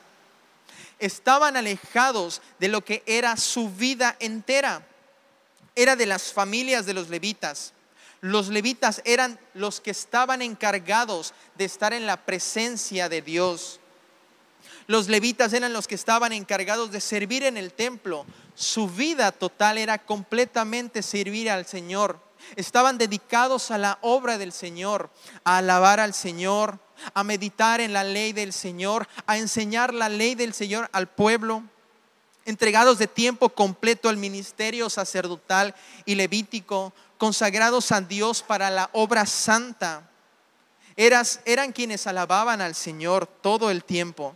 Estaban 0.97 1.55
alejados 1.55 2.41
de 2.59 2.67
lo 2.67 2.83
que 2.83 3.03
era 3.05 3.37
su 3.37 3.69
vida 3.69 4.17
entera. 4.19 4.85
Era 5.79 5.95
de 5.95 6.05
las 6.05 6.33
familias 6.33 6.85
de 6.85 6.93
los 6.93 7.07
levitas. 7.07 7.71
Los 8.19 8.49
levitas 8.49 9.01
eran 9.05 9.39
los 9.53 9.79
que 9.79 9.91
estaban 9.91 10.41
encargados 10.41 11.33
de 11.57 11.63
estar 11.63 11.93
en 11.93 12.05
la 12.05 12.17
presencia 12.25 13.07
de 13.07 13.21
Dios. 13.21 13.79
Los 14.87 15.07
levitas 15.07 15.53
eran 15.53 15.71
los 15.71 15.87
que 15.87 15.95
estaban 15.95 16.33
encargados 16.33 16.91
de 16.91 16.99
servir 16.99 17.43
en 17.43 17.55
el 17.55 17.71
templo. 17.71 18.25
Su 18.55 18.89
vida 18.89 19.31
total 19.31 19.77
era 19.77 19.99
completamente 19.99 21.01
servir 21.01 21.49
al 21.49 21.65
Señor. 21.65 22.19
Estaban 22.57 22.97
dedicados 22.97 23.71
a 23.71 23.77
la 23.77 23.99
obra 24.01 24.37
del 24.37 24.51
Señor, 24.51 25.09
a 25.45 25.59
alabar 25.59 26.01
al 26.01 26.13
Señor, 26.13 26.77
a 27.13 27.23
meditar 27.23 27.79
en 27.79 27.93
la 27.93 28.03
ley 28.03 28.33
del 28.33 28.51
Señor, 28.51 29.07
a 29.25 29.37
enseñar 29.37 29.93
la 29.93 30.09
ley 30.09 30.35
del 30.35 30.53
Señor 30.53 30.89
al 30.91 31.07
pueblo 31.07 31.63
entregados 32.49 32.97
de 32.97 33.07
tiempo 33.07 33.49
completo 33.49 34.09
al 34.09 34.17
ministerio 34.17 34.89
sacerdotal 34.89 35.75
y 36.05 36.15
levítico, 36.15 36.93
consagrados 37.17 37.91
a 37.91 38.01
Dios 38.01 38.41
para 38.41 38.69
la 38.69 38.89
obra 38.93 39.25
santa. 39.25 40.09
eran 40.95 41.71
quienes 41.71 42.07
alababan 42.07 42.59
al 42.59 42.75
Señor 42.75 43.27
todo 43.27 43.69
el 43.69 43.83
tiempo. 43.83 44.35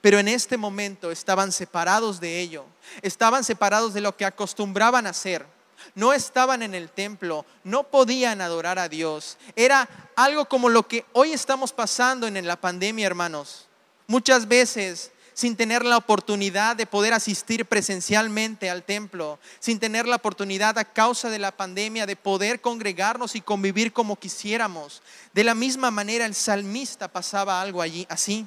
Pero 0.00 0.18
en 0.18 0.26
este 0.26 0.56
momento 0.56 1.12
estaban 1.12 1.52
separados 1.52 2.18
de 2.18 2.40
ello, 2.40 2.64
estaban 3.02 3.44
separados 3.44 3.94
de 3.94 4.00
lo 4.00 4.16
que 4.16 4.24
acostumbraban 4.24 5.06
a 5.06 5.10
hacer, 5.10 5.46
no 5.94 6.12
estaban 6.12 6.62
en 6.62 6.74
el 6.74 6.90
templo, 6.90 7.46
no 7.62 7.84
podían 7.84 8.40
adorar 8.40 8.80
a 8.80 8.88
Dios. 8.88 9.38
Era 9.54 9.88
algo 10.16 10.46
como 10.46 10.68
lo 10.68 10.88
que 10.88 11.06
hoy 11.12 11.32
estamos 11.32 11.72
pasando 11.72 12.26
en 12.26 12.44
la 12.44 12.60
pandemia, 12.60 13.06
hermanos. 13.06 13.68
Muchas 14.08 14.48
veces 14.48 15.12
sin 15.36 15.54
tener 15.54 15.84
la 15.84 15.98
oportunidad 15.98 16.76
de 16.76 16.86
poder 16.86 17.12
asistir 17.12 17.66
presencialmente 17.66 18.70
al 18.70 18.84
templo, 18.84 19.38
sin 19.60 19.78
tener 19.78 20.08
la 20.08 20.16
oportunidad 20.16 20.78
a 20.78 20.84
causa 20.86 21.28
de 21.28 21.38
la 21.38 21.54
pandemia 21.54 22.06
de 22.06 22.16
poder 22.16 22.62
congregarnos 22.62 23.36
y 23.36 23.42
convivir 23.42 23.92
como 23.92 24.16
quisiéramos. 24.16 25.02
De 25.34 25.44
la 25.44 25.54
misma 25.54 25.90
manera 25.90 26.24
el 26.24 26.34
salmista 26.34 27.08
pasaba 27.08 27.60
algo 27.60 27.82
allí 27.82 28.06
así. 28.08 28.46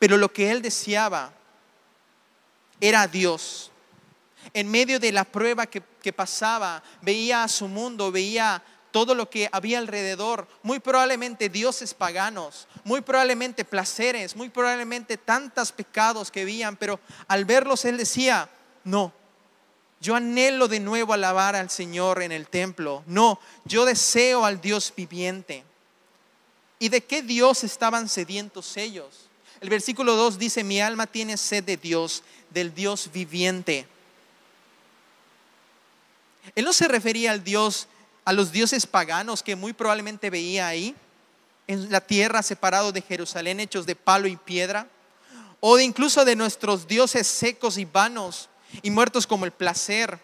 Pero 0.00 0.16
lo 0.16 0.32
que 0.32 0.50
él 0.50 0.62
deseaba 0.62 1.32
era 2.80 3.06
Dios. 3.06 3.70
En 4.52 4.68
medio 4.68 4.98
de 4.98 5.12
la 5.12 5.22
prueba 5.22 5.66
que, 5.66 5.80
que 6.02 6.12
pasaba, 6.12 6.82
veía 7.02 7.44
a 7.44 7.48
su 7.48 7.68
mundo, 7.68 8.10
veía 8.10 8.64
todo 8.90 9.14
lo 9.14 9.28
que 9.28 9.48
había 9.52 9.78
alrededor, 9.78 10.48
muy 10.62 10.80
probablemente 10.80 11.48
dioses 11.48 11.94
paganos, 11.94 12.66
muy 12.84 13.00
probablemente 13.00 13.64
placeres, 13.64 14.34
muy 14.36 14.48
probablemente 14.48 15.16
tantos 15.16 15.72
pecados 15.72 16.30
que 16.30 16.44
veían, 16.44 16.76
pero 16.76 17.00
al 17.26 17.44
verlos 17.44 17.84
él 17.84 17.96
decía, 17.96 18.48
no, 18.84 19.12
yo 20.00 20.14
anhelo 20.14 20.68
de 20.68 20.80
nuevo 20.80 21.12
alabar 21.12 21.56
al 21.56 21.70
Señor 21.70 22.22
en 22.22 22.32
el 22.32 22.48
templo, 22.48 23.02
no, 23.06 23.40
yo 23.64 23.84
deseo 23.84 24.44
al 24.44 24.60
Dios 24.60 24.92
viviente. 24.96 25.64
¿Y 26.78 26.88
de 26.88 27.02
qué 27.02 27.22
Dios 27.22 27.64
estaban 27.64 28.08
sedientos 28.08 28.76
ellos? 28.76 29.28
El 29.60 29.70
versículo 29.70 30.14
2 30.14 30.38
dice, 30.38 30.62
mi 30.62 30.80
alma 30.80 31.06
tiene 31.06 31.36
sed 31.36 31.64
de 31.64 31.76
Dios, 31.76 32.22
del 32.50 32.72
Dios 32.72 33.10
viviente. 33.12 33.88
Él 36.54 36.64
no 36.64 36.72
se 36.72 36.86
refería 36.86 37.32
al 37.32 37.42
Dios 37.42 37.88
a 38.28 38.32
los 38.34 38.52
dioses 38.52 38.86
paganos 38.86 39.42
que 39.42 39.56
muy 39.56 39.72
probablemente 39.72 40.28
veía 40.28 40.68
ahí, 40.68 40.94
en 41.66 41.90
la 41.90 42.02
tierra 42.02 42.42
separado 42.42 42.92
de 42.92 43.00
Jerusalén, 43.00 43.58
hechos 43.58 43.86
de 43.86 43.96
palo 43.96 44.28
y 44.28 44.36
piedra, 44.36 44.86
o 45.60 45.78
de 45.78 45.84
incluso 45.84 46.26
de 46.26 46.36
nuestros 46.36 46.86
dioses 46.86 47.26
secos 47.26 47.78
y 47.78 47.86
vanos 47.86 48.50
y 48.82 48.90
muertos 48.90 49.26
como 49.26 49.46
el 49.46 49.50
placer, 49.50 50.18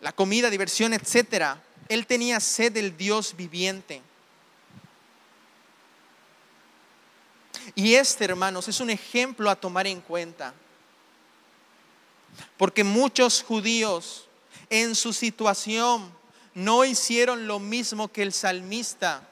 la 0.00 0.12
comida, 0.12 0.48
diversión, 0.48 0.94
etc. 0.94 1.58
Él 1.86 2.06
tenía 2.06 2.40
sed 2.40 2.72
del 2.72 2.96
Dios 2.96 3.36
viviente. 3.36 4.00
Y 7.74 7.92
este, 7.92 8.24
hermanos, 8.24 8.68
es 8.68 8.80
un 8.80 8.88
ejemplo 8.88 9.50
a 9.50 9.56
tomar 9.56 9.86
en 9.86 10.00
cuenta. 10.00 10.54
Porque 12.56 12.84
muchos 12.84 13.42
judíos 13.42 14.24
en 14.70 14.94
su 14.94 15.12
situación 15.12 16.18
no 16.54 16.84
hicieron 16.84 17.46
lo 17.46 17.58
mismo 17.58 18.08
que 18.08 18.22
el 18.22 18.32
salmista. 18.32 19.22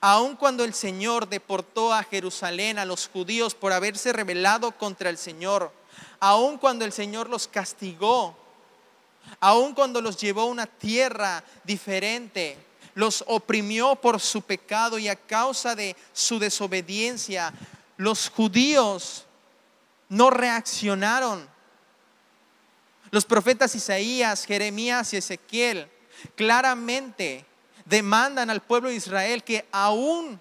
Aun 0.00 0.36
cuando 0.36 0.64
el 0.64 0.74
Señor 0.74 1.28
deportó 1.28 1.92
a 1.92 2.02
Jerusalén 2.02 2.78
a 2.78 2.84
los 2.84 3.08
judíos 3.08 3.54
por 3.54 3.72
haberse 3.72 4.12
rebelado 4.12 4.72
contra 4.72 5.10
el 5.10 5.18
Señor, 5.18 5.72
aun 6.18 6.58
cuando 6.58 6.84
el 6.84 6.92
Señor 6.92 7.28
los 7.28 7.46
castigó, 7.46 8.36
aun 9.40 9.74
cuando 9.74 10.00
los 10.00 10.16
llevó 10.16 10.42
a 10.42 10.46
una 10.46 10.66
tierra 10.66 11.42
diferente, 11.64 12.58
los 12.94 13.22
oprimió 13.26 13.94
por 13.96 14.20
su 14.20 14.42
pecado 14.42 14.98
y 14.98 15.08
a 15.08 15.16
causa 15.16 15.74
de 15.74 15.94
su 16.12 16.38
desobediencia, 16.38 17.52
los 17.96 18.28
judíos 18.28 19.26
no 20.08 20.30
reaccionaron. 20.30 21.48
Los 23.10 23.24
profetas 23.24 23.74
Isaías, 23.74 24.44
Jeremías 24.44 25.12
y 25.12 25.18
Ezequiel 25.18 25.90
claramente 26.34 27.44
demandan 27.84 28.50
al 28.50 28.62
pueblo 28.62 28.88
de 28.88 28.96
Israel 28.96 29.44
que 29.44 29.66
aún 29.72 30.40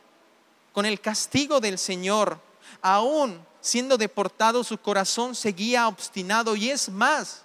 con 0.74 0.86
el 0.86 1.00
castigo 1.00 1.60
del 1.60 1.77
Señor, 1.77 2.39
aún 2.82 3.39
siendo 3.62 3.97
deportado, 3.97 4.63
su 4.63 4.78
corazón 4.78 5.34
seguía 5.34 5.88
obstinado. 5.88 6.56
Y 6.56 6.69
es 6.69 6.89
más, 6.89 7.43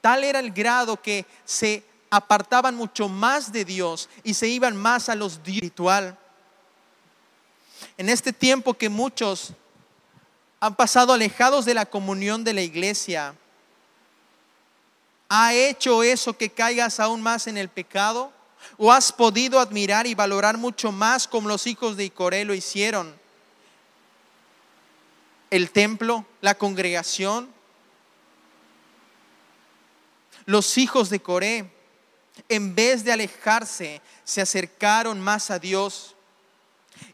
tal 0.00 0.24
era 0.24 0.38
el 0.38 0.52
grado 0.52 1.00
que 1.00 1.26
se 1.44 1.84
apartaban 2.08 2.74
mucho 2.74 3.08
más 3.08 3.52
de 3.52 3.64
Dios 3.64 4.08
y 4.22 4.34
se 4.34 4.48
iban 4.48 4.76
más 4.76 5.08
a 5.08 5.14
lo 5.14 5.26
espiritual. 5.26 6.16
En 7.98 8.08
este 8.08 8.32
tiempo 8.32 8.74
que 8.74 8.88
muchos 8.88 9.52
han 10.60 10.74
pasado 10.74 11.12
alejados 11.12 11.64
de 11.64 11.74
la 11.74 11.84
comunión 11.84 12.44
de 12.44 12.54
la 12.54 12.62
iglesia, 12.62 13.34
¿Ha 15.28 15.54
hecho 15.54 16.02
eso 16.02 16.36
que 16.36 16.50
caigas 16.50 17.00
aún 17.00 17.20
más 17.20 17.46
en 17.46 17.56
el 17.56 17.68
pecado? 17.68 18.32
¿O 18.76 18.92
has 18.92 19.12
podido 19.12 19.58
admirar 19.58 20.06
y 20.06 20.14
valorar 20.14 20.56
mucho 20.56 20.92
más 20.92 21.26
como 21.26 21.48
los 21.48 21.66
hijos 21.66 21.96
de 21.96 22.04
Icoré 22.04 22.44
lo 22.44 22.54
hicieron? 22.54 23.14
El 25.50 25.70
templo, 25.70 26.24
la 26.40 26.56
congregación. 26.56 27.48
Los 30.44 30.78
hijos 30.78 31.10
de 31.10 31.20
Coré, 31.20 31.72
en 32.48 32.74
vez 32.74 33.02
de 33.02 33.12
alejarse, 33.12 34.00
se 34.22 34.40
acercaron 34.40 35.20
más 35.20 35.50
a 35.50 35.58
Dios 35.58 36.14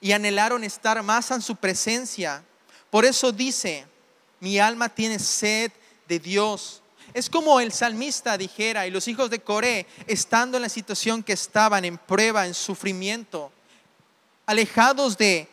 y 0.01 0.13
anhelaron 0.13 0.65
estar 0.65 1.03
más 1.03 1.31
en 1.31 1.41
su 1.41 1.57
presencia. 1.57 2.45
Por 2.91 3.07
eso 3.07 3.33
dice, 3.33 3.87
mi 4.41 4.59
alma 4.59 4.91
tiene 4.91 5.19
sed 5.19 5.73
de 6.09 6.19
Dios 6.19 6.82
es 7.15 7.29
como 7.29 7.61
el 7.61 7.73
salmista 7.73 8.39
dijera 8.39 8.87
y 8.87 8.91
los 8.91 9.09
hijos 9.09 9.31
de 9.31 9.41
Coré, 9.41 9.87
estando 10.07 10.57
en 10.57 10.63
la 10.63 10.69
situación 10.69 11.23
que 11.23 11.33
estaban 11.33 11.85
en 11.85 11.99
prueba, 11.99 12.47
en 12.47 12.55
sufrimiento, 12.55 13.53
alejados 14.47 15.17
de 15.17 15.49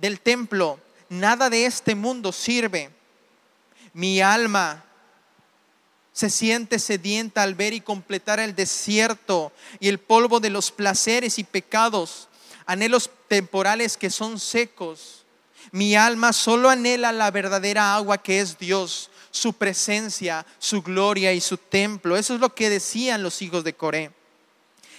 del 0.00 0.20
templo, 0.20 0.78
nada 1.08 1.50
de 1.50 1.66
este 1.66 1.94
mundo 1.94 2.32
sirve. 2.32 2.90
Mi 3.92 4.20
alma 4.20 4.84
se 6.12 6.30
siente 6.30 6.78
sedienta 6.78 7.42
al 7.42 7.54
ver 7.54 7.72
y 7.72 7.80
completar 7.80 8.40
el 8.40 8.54
desierto 8.54 9.52
y 9.80 9.88
el 9.88 9.98
polvo 9.98 10.40
de 10.40 10.50
los 10.50 10.70
placeres 10.70 11.38
y 11.38 11.44
pecados, 11.44 12.28
anhelos 12.66 13.10
temporales 13.28 13.96
que 13.96 14.10
son 14.10 14.38
secos. 14.38 15.24
Mi 15.70 15.96
alma 15.96 16.32
solo 16.32 16.70
anhela 16.70 17.12
la 17.12 17.30
verdadera 17.30 17.94
agua 17.94 18.18
que 18.18 18.40
es 18.40 18.58
Dios, 18.58 19.10
su 19.38 19.52
presencia, 19.52 20.44
su 20.58 20.82
gloria 20.82 21.32
y 21.32 21.40
su 21.40 21.56
templo. 21.56 22.16
Eso 22.16 22.34
es 22.34 22.40
lo 22.40 22.54
que 22.54 22.68
decían 22.68 23.22
los 23.22 23.40
hijos 23.40 23.64
de 23.64 23.72
Coré. 23.72 24.10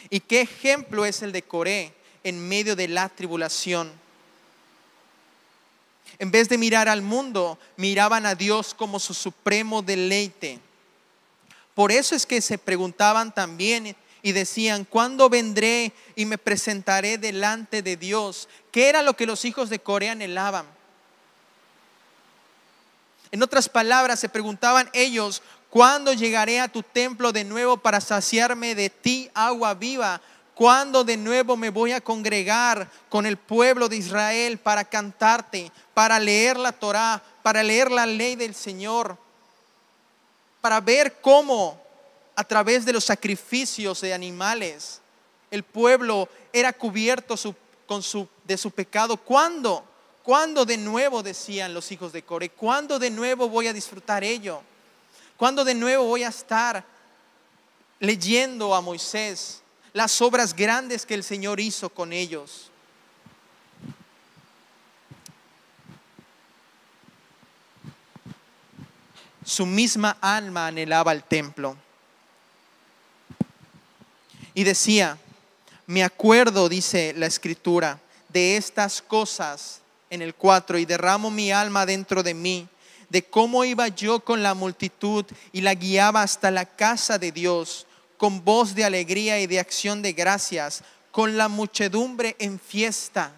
¿Y 0.09 0.21
qué 0.21 0.41
ejemplo 0.41 1.05
es 1.05 1.21
el 1.21 1.31
de 1.31 1.43
Coré 1.43 1.93
en 2.23 2.47
medio 2.47 2.75
de 2.75 2.87
la 2.87 3.09
tribulación? 3.09 3.91
En 6.17 6.31
vez 6.31 6.49
de 6.49 6.57
mirar 6.57 6.89
al 6.89 7.01
mundo, 7.01 7.59
miraban 7.77 8.25
a 8.25 8.35
Dios 8.35 8.73
como 8.73 8.99
su 8.99 9.13
supremo 9.13 9.81
deleite. 9.81 10.59
Por 11.75 11.91
eso 11.91 12.15
es 12.15 12.25
que 12.25 12.41
se 12.41 12.57
preguntaban 12.57 13.33
también 13.33 13.95
y 14.21 14.31
decían, 14.31 14.85
¿cuándo 14.85 15.29
vendré 15.29 15.93
y 16.15 16.25
me 16.25 16.37
presentaré 16.37 17.17
delante 17.17 17.81
de 17.81 17.95
Dios? 17.95 18.49
¿Qué 18.71 18.89
era 18.89 19.01
lo 19.01 19.15
que 19.15 19.25
los 19.25 19.45
hijos 19.45 19.69
de 19.69 19.79
Coré 19.79 20.09
anhelaban? 20.09 20.78
En 23.31 23.43
otras 23.43 23.69
palabras, 23.69 24.19
se 24.19 24.29
preguntaban 24.29 24.89
ellos, 24.93 25.41
¿cuándo 25.69 26.13
llegaré 26.13 26.59
a 26.59 26.67
tu 26.67 26.81
templo 26.81 27.31
de 27.31 27.43
nuevo 27.43 27.77
para 27.77 28.01
saciarme 28.01 28.73
de 28.73 28.89
ti 28.89 29.29
agua 29.33 29.73
viva? 29.75 30.19
¿Cuándo 30.55 31.03
de 31.03 31.15
nuevo 31.15 31.55
me 31.55 31.69
voy 31.69 31.91
a 31.91 32.01
congregar 32.01 32.89
con 33.07 33.25
el 33.25 33.37
pueblo 33.37 33.87
de 33.87 33.97
Israel 33.97 34.57
para 34.57 34.83
cantarte, 34.83 35.71
para 35.93 36.19
leer 36.19 36.57
la 36.57 36.71
Torá, 36.71 37.23
para 37.43 37.63
leer 37.63 37.91
la 37.91 38.05
ley 38.05 38.35
del 38.35 38.55
Señor, 38.55 39.17
para 40.59 40.81
ver 40.81 41.21
cómo 41.21 41.81
a 42.35 42.43
través 42.43 42.83
de 42.83 42.93
los 42.93 43.05
sacrificios 43.05 44.01
de 44.01 44.13
animales 44.13 45.01
el 45.51 45.63
pueblo 45.63 46.27
era 46.51 46.73
cubierto 46.73 47.35
de 48.43 48.57
su 48.57 48.71
pecado? 48.71 49.15
¿Cuándo? 49.17 49.85
¿Cuándo 50.29 50.63
de 50.63 50.77
nuevo 50.77 51.23
decían 51.23 51.73
los 51.73 51.91
hijos 51.91 52.13
de 52.13 52.21
Core? 52.21 52.49
¿Cuándo 52.49 52.99
de 52.99 53.09
nuevo 53.09 53.49
voy 53.49 53.65
a 53.65 53.73
disfrutar 53.73 54.23
ello? 54.23 54.61
¿Cuándo 55.35 55.65
de 55.65 55.73
nuevo 55.73 56.03
voy 56.03 56.21
a 56.21 56.27
estar 56.27 56.85
leyendo 57.99 58.75
a 58.75 58.79
Moisés 58.79 59.63
las 59.91 60.21
obras 60.21 60.55
grandes 60.55 61.03
que 61.03 61.15
el 61.15 61.23
Señor 61.23 61.59
hizo 61.59 61.89
con 61.89 62.13
ellos? 62.13 62.69
Su 69.43 69.65
misma 69.65 70.15
alma 70.21 70.67
anhelaba 70.67 71.11
el 71.11 71.23
templo. 71.23 71.75
Y 74.53 74.63
decía, 74.63 75.17
me 75.87 76.03
acuerdo, 76.03 76.69
dice 76.69 77.15
la 77.17 77.25
escritura, 77.25 77.99
de 78.27 78.57
estas 78.57 79.01
cosas 79.01 79.81
en 80.09 80.21
el 80.21 80.35
4, 80.35 80.77
y 80.77 80.85
derramo 80.85 81.29
mi 81.29 81.51
alma 81.51 81.85
dentro 81.85 82.23
de 82.23 82.33
mí, 82.33 82.67
de 83.09 83.23
cómo 83.23 83.65
iba 83.65 83.87
yo 83.87 84.19
con 84.19 84.43
la 84.43 84.53
multitud 84.53 85.25
y 85.51 85.61
la 85.61 85.73
guiaba 85.73 86.21
hasta 86.21 86.51
la 86.51 86.65
casa 86.65 87.17
de 87.17 87.31
Dios, 87.31 87.87
con 88.17 88.43
voz 88.43 88.75
de 88.75 88.85
alegría 88.85 89.39
y 89.39 89.47
de 89.47 89.59
acción 89.59 90.01
de 90.01 90.13
gracias, 90.13 90.83
con 91.11 91.37
la 91.37 91.47
muchedumbre 91.47 92.35
en 92.39 92.59
fiesta. 92.59 93.31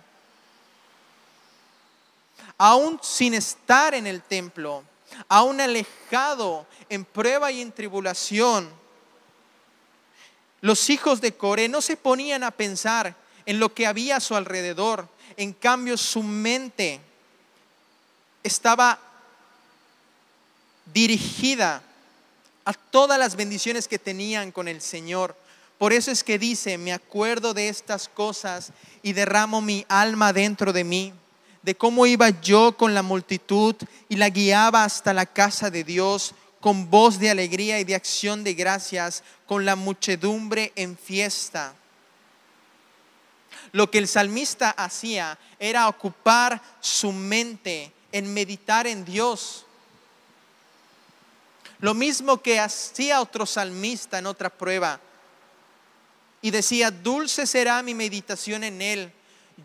Aún 2.58 3.00
sin 3.02 3.34
estar 3.34 3.94
en 3.94 4.08
el 4.08 4.22
templo, 4.22 4.84
aún 5.28 5.62
alejado 5.62 6.66
en 6.90 7.06
prueba 7.06 7.52
y 7.52 7.62
en 7.62 7.72
tribulación, 7.72 8.70
los 10.62 10.90
hijos 10.90 11.22
de 11.22 11.34
Coré 11.34 11.68
no 11.70 11.82
se 11.82 11.98
ponían 11.98 12.44
a 12.44 12.52
pensar 12.52 13.16
en 13.46 13.60
lo 13.60 13.74
que 13.74 13.88
había 13.88 14.18
a 14.18 14.22
su 14.22 14.36
alrededor. 14.36 15.08
En 15.38 15.54
cambio, 15.54 15.98
su 15.98 16.24
mente 16.24 17.00
estaba 18.44 19.00
dirigida 20.94 21.82
a 22.66 22.74
todas 22.74 23.18
las 23.18 23.36
bendiciones 23.36 23.88
que 23.88 24.00
tenían 24.00 24.52
con 24.52 24.68
el 24.68 24.82
Señor. 24.82 25.36
Por 25.78 25.94
eso 25.94 26.12
es 26.12 26.24
que 26.24 26.38
dice, 26.38 26.78
me 26.78 26.94
acuerdo 26.94 27.54
de 27.54 27.70
estas 27.70 28.08
cosas 28.08 28.72
y 29.02 29.14
derramo 29.14 29.62
mi 29.62 29.86
alma 29.90 30.32
dentro 30.32 30.74
de 30.74 30.84
mí, 30.84 31.14
de 31.64 31.76
cómo 31.76 32.06
iba 32.06 32.30
yo 32.42 32.78
con 32.78 32.94
la 32.94 33.02
multitud 33.02 33.76
y 34.10 34.16
la 34.16 34.30
guiaba 34.30 34.84
hasta 34.84 35.14
la 35.14 35.26
casa 35.26 35.72
de 35.72 35.84
Dios 35.84 36.36
con 36.62 36.90
voz 36.92 37.20
de 37.20 37.32
alegría 37.32 37.80
y 37.80 37.84
de 37.84 37.96
acción 37.96 38.44
de 38.44 38.54
gracias, 38.54 39.24
con 39.48 39.66
la 39.66 39.76
muchedumbre 39.76 40.72
en 40.76 40.96
fiesta. 40.96 41.74
Lo 43.72 43.90
que 43.90 44.00
el 44.00 44.08
salmista 44.08 44.72
hacía 44.72 45.38
era 45.60 45.88
ocupar 45.88 46.62
su 46.82 47.12
mente 47.12 47.92
en 48.12 48.34
meditar 48.34 48.88
en 48.88 49.06
Dios. 49.06 49.66
Lo 51.80 51.94
mismo 51.94 52.42
que 52.42 52.60
hacía 52.60 53.22
otro 53.22 53.46
salmista 53.46 54.20
en 54.20 54.28
otra 54.28 54.50
prueba. 54.50 55.00
Y 56.42 56.52
decía, 56.52 56.92
dulce 56.92 57.48
será 57.48 57.82
mi 57.82 57.94
meditación 57.94 58.64
en 58.64 58.82
él. 58.82 59.12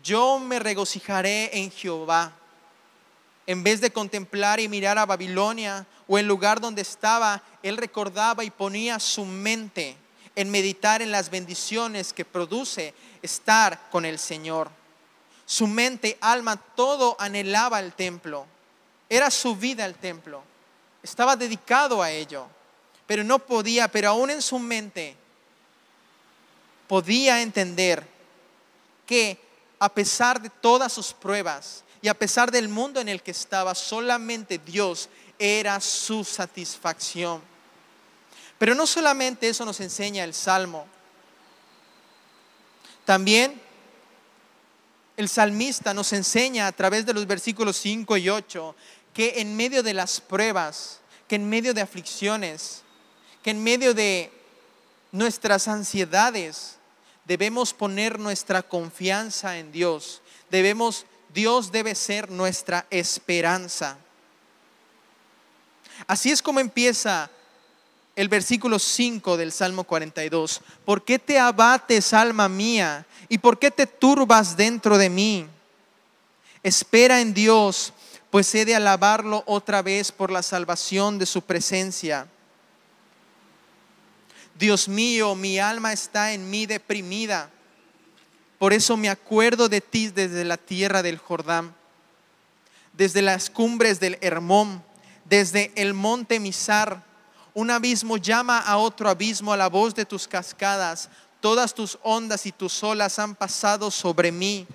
Yo 0.03 0.39
me 0.39 0.59
regocijaré 0.59 1.57
en 1.57 1.71
Jehová. 1.71 2.31
En 3.45 3.63
vez 3.63 3.81
de 3.81 3.91
contemplar 3.91 4.59
y 4.59 4.67
mirar 4.67 4.97
a 4.97 5.05
Babilonia 5.05 5.85
o 6.07 6.17
el 6.17 6.27
lugar 6.27 6.59
donde 6.59 6.81
estaba, 6.81 7.43
él 7.63 7.77
recordaba 7.77 8.43
y 8.43 8.49
ponía 8.49 8.99
su 8.99 9.25
mente 9.25 9.95
en 10.35 10.51
meditar 10.51 11.01
en 11.01 11.11
las 11.11 11.29
bendiciones 11.29 12.13
que 12.13 12.25
produce 12.25 12.93
estar 13.27 13.89
con 13.91 14.05
el 14.05 14.19
Señor. 14.19 14.71
Su 15.45 15.67
mente, 15.67 16.17
alma, 16.19 16.57
todo 16.57 17.15
anhelaba 17.19 17.79
el 17.79 17.93
templo. 17.93 18.45
Era 19.07 19.31
su 19.31 19.55
vida 19.55 19.85
el 19.85 19.95
templo 19.95 20.43
estaba 21.07 21.35
dedicado 21.35 22.01
a 22.01 22.11
ello, 22.11 22.47
pero 23.05 23.23
no 23.23 23.39
podía, 23.39 23.87
pero 23.87 24.09
aún 24.09 24.29
en 24.29 24.41
su 24.41 24.59
mente 24.59 25.15
podía 26.87 27.41
entender 27.41 28.05
que 29.05 29.39
a 29.79 29.89
pesar 29.89 30.41
de 30.41 30.49
todas 30.49 30.91
sus 30.91 31.13
pruebas 31.13 31.83
y 32.01 32.07
a 32.07 32.13
pesar 32.13 32.51
del 32.51 32.67
mundo 32.67 32.99
en 32.99 33.09
el 33.09 33.21
que 33.21 33.31
estaba, 33.31 33.73
solamente 33.73 34.57
Dios 34.57 35.09
era 35.39 35.79
su 35.79 36.23
satisfacción. 36.23 37.41
Pero 38.57 38.75
no 38.75 38.87
solamente 38.87 39.47
eso 39.47 39.65
nos 39.65 39.79
enseña 39.79 40.23
el 40.23 40.33
Salmo, 40.33 40.87
también 43.07 43.57
el 45.15 45.29
salmista 45.29 45.93
nos 45.93 46.11
enseña 46.11 46.67
a 46.67 46.73
través 46.73 47.05
de 47.05 47.13
los 47.13 47.25
versículos 47.25 47.77
5 47.77 48.17
y 48.17 48.29
8 48.29 48.75
que 49.13 49.35
en 49.37 49.55
medio 49.55 49.81
de 49.81 49.93
las 49.93 50.19
pruebas, 50.19 50.99
que 51.25 51.35
en 51.37 51.47
medio 51.47 51.73
de 51.73 51.79
aflicciones, 51.79 52.81
que 53.41 53.51
en 53.51 53.63
medio 53.63 53.93
de 53.93 54.29
nuestras 55.13 55.69
ansiedades, 55.69 56.75
debemos 57.23 57.73
poner 57.73 58.19
nuestra 58.19 58.61
confianza 58.61 59.57
en 59.57 59.71
Dios. 59.71 60.21
Debemos, 60.51 61.05
Dios 61.33 61.71
debe 61.71 61.95
ser 61.95 62.29
nuestra 62.29 62.87
esperanza. 62.89 63.97
Así 66.07 66.29
es 66.29 66.41
como 66.41 66.59
empieza 66.59 67.31
el 68.17 68.27
versículo 68.27 68.79
5 68.79 69.37
del 69.37 69.53
Salmo 69.53 69.85
42. 69.85 70.59
¿Por 70.83 71.05
qué 71.05 71.17
te 71.17 71.39
abates, 71.39 72.13
alma 72.13 72.49
mía? 72.49 73.05
¿Y 73.29 73.37
por 73.37 73.57
qué 73.57 73.71
te 73.71 73.87
turbas 73.87 74.57
dentro 74.57 74.97
de 74.97 75.09
mí? 75.09 75.47
Espera 76.61 77.21
en 77.21 77.33
Dios 77.33 77.93
pues 78.29 78.53
he 78.55 78.65
de 78.65 78.75
alabarlo 78.75 79.43
otra 79.45 79.81
vez 79.81 80.11
por 80.11 80.31
la 80.31 80.43
salvación 80.43 81.17
de 81.17 81.25
su 81.25 81.41
presencia. 81.41 82.27
Dios 84.59 84.87
mío, 84.87 85.35
mi 85.35 85.59
alma 85.59 85.93
está 85.93 86.33
en 86.33 86.49
mí 86.49 86.65
deprimida. 86.65 87.49
Por 88.57 88.73
eso 88.73 88.97
me 88.97 89.09
acuerdo 89.09 89.69
de 89.69 89.81
ti 89.81 90.09
desde 90.09 90.43
la 90.43 90.57
tierra 90.57 91.03
del 91.03 91.19
Jordán, 91.19 91.73
desde 92.93 93.21
las 93.21 93.49
cumbres 93.49 93.99
del 93.99 94.17
Hermón, 94.21 94.83
desde 95.25 95.71
el 95.75 95.93
monte 95.93 96.39
Misar. 96.39 97.06
Un 97.57 97.71
abismo 97.71 98.17
llama 98.17 98.59
a 98.59 98.77
otro 98.77 99.09
abismo 99.09 99.51
a 99.51 99.57
la 99.57 99.67
voz 99.67 99.95
de 99.95 100.05
tus 100.05 100.27
cascadas. 100.27 101.09
Todas 101.39 101.73
tus 101.73 101.97
ondas 102.03 102.45
y 102.45 102.51
tus 102.51 102.83
olas 102.83 103.17
han 103.17 103.33
pasado 103.33 103.89
sobre 103.89 104.31
mí. 104.31 104.67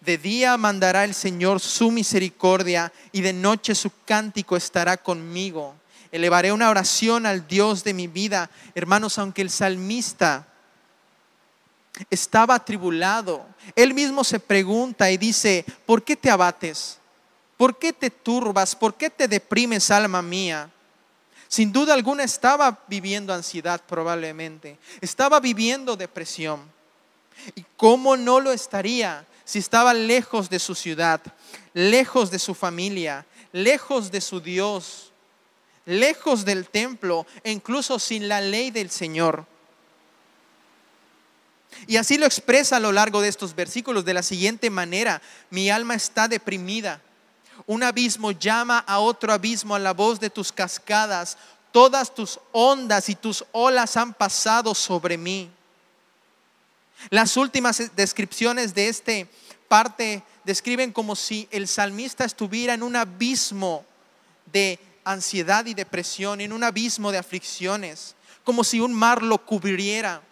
De 0.00 0.18
día 0.18 0.56
mandará 0.56 1.02
el 1.02 1.14
Señor 1.14 1.58
su 1.58 1.90
misericordia 1.90 2.92
y 3.10 3.22
de 3.22 3.32
noche 3.32 3.74
su 3.74 3.90
cántico 4.04 4.56
estará 4.56 4.96
conmigo. 4.96 5.74
Elevaré 6.12 6.52
una 6.52 6.70
oración 6.70 7.26
al 7.26 7.48
Dios 7.48 7.82
de 7.82 7.92
mi 7.92 8.06
vida. 8.06 8.48
Hermanos, 8.72 9.18
aunque 9.18 9.42
el 9.42 9.50
salmista 9.50 10.46
estaba 12.08 12.54
atribulado, 12.54 13.44
él 13.74 13.94
mismo 13.94 14.22
se 14.22 14.38
pregunta 14.38 15.10
y 15.10 15.16
dice, 15.16 15.64
¿por 15.84 16.04
qué 16.04 16.14
te 16.14 16.30
abates? 16.30 16.98
¿Por 17.56 17.80
qué 17.80 17.92
te 17.92 18.10
turbas? 18.10 18.76
¿Por 18.76 18.94
qué 18.94 19.10
te 19.10 19.26
deprimes, 19.26 19.90
alma 19.90 20.22
mía? 20.22 20.70
Sin 21.48 21.72
duda 21.72 21.94
alguna 21.94 22.24
estaba 22.24 22.84
viviendo 22.86 23.32
ansiedad 23.32 23.80
probablemente, 23.86 24.78
estaba 25.00 25.40
viviendo 25.40 25.96
depresión. 25.96 26.60
¿Y 27.54 27.64
cómo 27.76 28.16
no 28.16 28.40
lo 28.40 28.52
estaría 28.52 29.26
si 29.44 29.58
estaba 29.58 29.94
lejos 29.94 30.50
de 30.50 30.58
su 30.58 30.74
ciudad, 30.74 31.22
lejos 31.72 32.30
de 32.30 32.38
su 32.38 32.54
familia, 32.54 33.24
lejos 33.52 34.10
de 34.10 34.20
su 34.20 34.40
Dios, 34.40 35.12
lejos 35.86 36.44
del 36.44 36.68
templo 36.68 37.26
e 37.42 37.50
incluso 37.50 37.98
sin 37.98 38.28
la 38.28 38.42
ley 38.42 38.70
del 38.70 38.90
Señor. 38.90 39.46
Y 41.86 41.96
así 41.96 42.18
lo 42.18 42.26
expresa 42.26 42.76
a 42.76 42.80
lo 42.80 42.92
largo 42.92 43.22
de 43.22 43.28
estos 43.28 43.54
versículos 43.54 44.04
de 44.04 44.14
la 44.14 44.22
siguiente 44.22 44.68
manera, 44.68 45.22
mi 45.48 45.70
alma 45.70 45.94
está 45.94 46.28
deprimida, 46.28 47.00
un 47.66 47.82
abismo 47.82 48.30
llama 48.30 48.78
a 48.86 48.98
otro 48.98 49.32
abismo 49.32 49.74
a 49.74 49.78
la 49.78 49.92
voz 49.92 50.20
de 50.20 50.30
tus 50.30 50.52
cascadas, 50.52 51.36
todas 51.72 52.14
tus 52.14 52.38
ondas 52.52 53.08
y 53.08 53.14
tus 53.14 53.44
olas 53.52 53.96
han 53.96 54.14
pasado 54.14 54.74
sobre 54.74 55.18
mí. 55.18 55.50
Las 57.10 57.36
últimas 57.36 57.94
descripciones 57.94 58.74
de 58.74 58.88
este 58.88 59.28
parte 59.68 60.22
describen 60.44 60.92
como 60.92 61.14
si 61.14 61.46
el 61.50 61.68
salmista 61.68 62.24
estuviera 62.24 62.74
en 62.74 62.82
un 62.82 62.96
abismo 62.96 63.84
de 64.46 64.78
ansiedad 65.04 65.66
y 65.66 65.74
depresión, 65.74 66.40
en 66.40 66.52
un 66.52 66.64
abismo 66.64 67.12
de 67.12 67.18
aflicciones, 67.18 68.14
como 68.44 68.64
si 68.64 68.80
un 68.80 68.92
mar 68.92 69.22
lo 69.22 69.38
cubriera. 69.38 70.22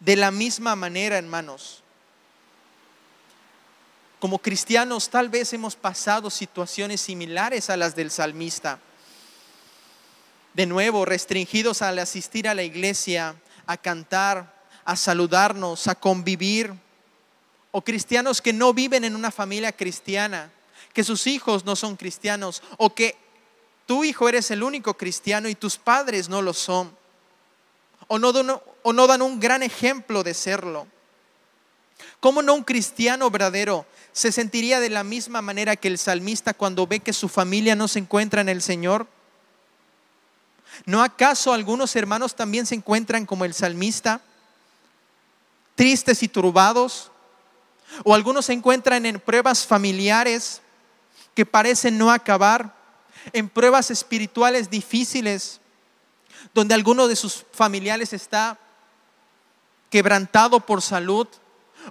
De 0.00 0.16
la 0.16 0.30
misma 0.30 0.76
manera, 0.76 1.16
hermanos, 1.16 1.82
como 4.18 4.38
cristianos 4.38 5.10
tal 5.10 5.28
vez 5.28 5.52
hemos 5.52 5.76
pasado 5.76 6.30
situaciones 6.30 7.00
similares 7.00 7.68
a 7.68 7.76
las 7.76 7.94
del 7.94 8.10
salmista. 8.10 8.78
De 10.54 10.64
nuevo, 10.64 11.04
restringidos 11.04 11.82
al 11.82 11.98
asistir 11.98 12.48
a 12.48 12.54
la 12.54 12.62
iglesia, 12.62 13.36
a 13.66 13.76
cantar, 13.76 14.54
a 14.86 14.96
saludarnos, 14.96 15.86
a 15.86 15.94
convivir. 15.94 16.72
O 17.72 17.82
cristianos 17.82 18.40
que 18.40 18.54
no 18.54 18.72
viven 18.72 19.04
en 19.04 19.14
una 19.14 19.30
familia 19.30 19.72
cristiana, 19.72 20.50
que 20.94 21.04
sus 21.04 21.26
hijos 21.26 21.66
no 21.66 21.76
son 21.76 21.96
cristianos, 21.96 22.62
o 22.78 22.94
que 22.94 23.16
tu 23.84 24.02
hijo 24.02 24.30
eres 24.30 24.50
el 24.50 24.62
único 24.62 24.94
cristiano 24.94 25.48
y 25.48 25.54
tus 25.54 25.76
padres 25.76 26.30
no 26.30 26.40
lo 26.40 26.54
son. 26.54 26.96
O 28.08 28.18
no, 28.18 28.32
o 28.82 28.92
no 28.94 29.06
dan 29.06 29.20
un 29.20 29.38
gran 29.38 29.62
ejemplo 29.62 30.22
de 30.22 30.32
serlo. 30.32 30.86
¿Cómo 32.20 32.42
no 32.42 32.54
un 32.54 32.64
cristiano 32.64 33.30
verdadero 33.30 33.86
se 34.12 34.32
sentiría 34.32 34.80
de 34.80 34.90
la 34.90 35.04
misma 35.04 35.42
manera 35.42 35.76
que 35.76 35.88
el 35.88 35.98
salmista 35.98 36.54
cuando 36.54 36.86
ve 36.86 37.00
que 37.00 37.12
su 37.12 37.28
familia 37.28 37.76
no 37.76 37.88
se 37.88 37.98
encuentra 37.98 38.40
en 38.40 38.48
el 38.48 38.62
Señor? 38.62 39.06
¿No 40.84 41.02
acaso 41.02 41.52
algunos 41.52 41.96
hermanos 41.96 42.34
también 42.34 42.66
se 42.66 42.74
encuentran 42.74 43.26
como 43.26 43.44
el 43.44 43.54
salmista? 43.54 44.20
tristes 45.76 46.22
y 46.24 46.28
turbados, 46.28 47.12
o 48.02 48.14
algunos 48.14 48.46
se 48.46 48.52
encuentran 48.52 49.06
en 49.06 49.20
pruebas 49.20 49.64
familiares, 49.64 50.60
que 51.34 51.46
parecen 51.46 51.96
no 51.98 52.10
acabar, 52.10 52.74
en 53.32 53.48
pruebas 53.48 53.90
espirituales 53.90 54.70
difíciles, 54.70 55.60
donde 56.54 56.74
alguno 56.74 57.06
de 57.06 57.14
sus 57.14 57.44
familiares 57.52 58.12
está 58.12 58.58
quebrantado 59.90 60.60
por 60.60 60.82
salud, 60.82 61.28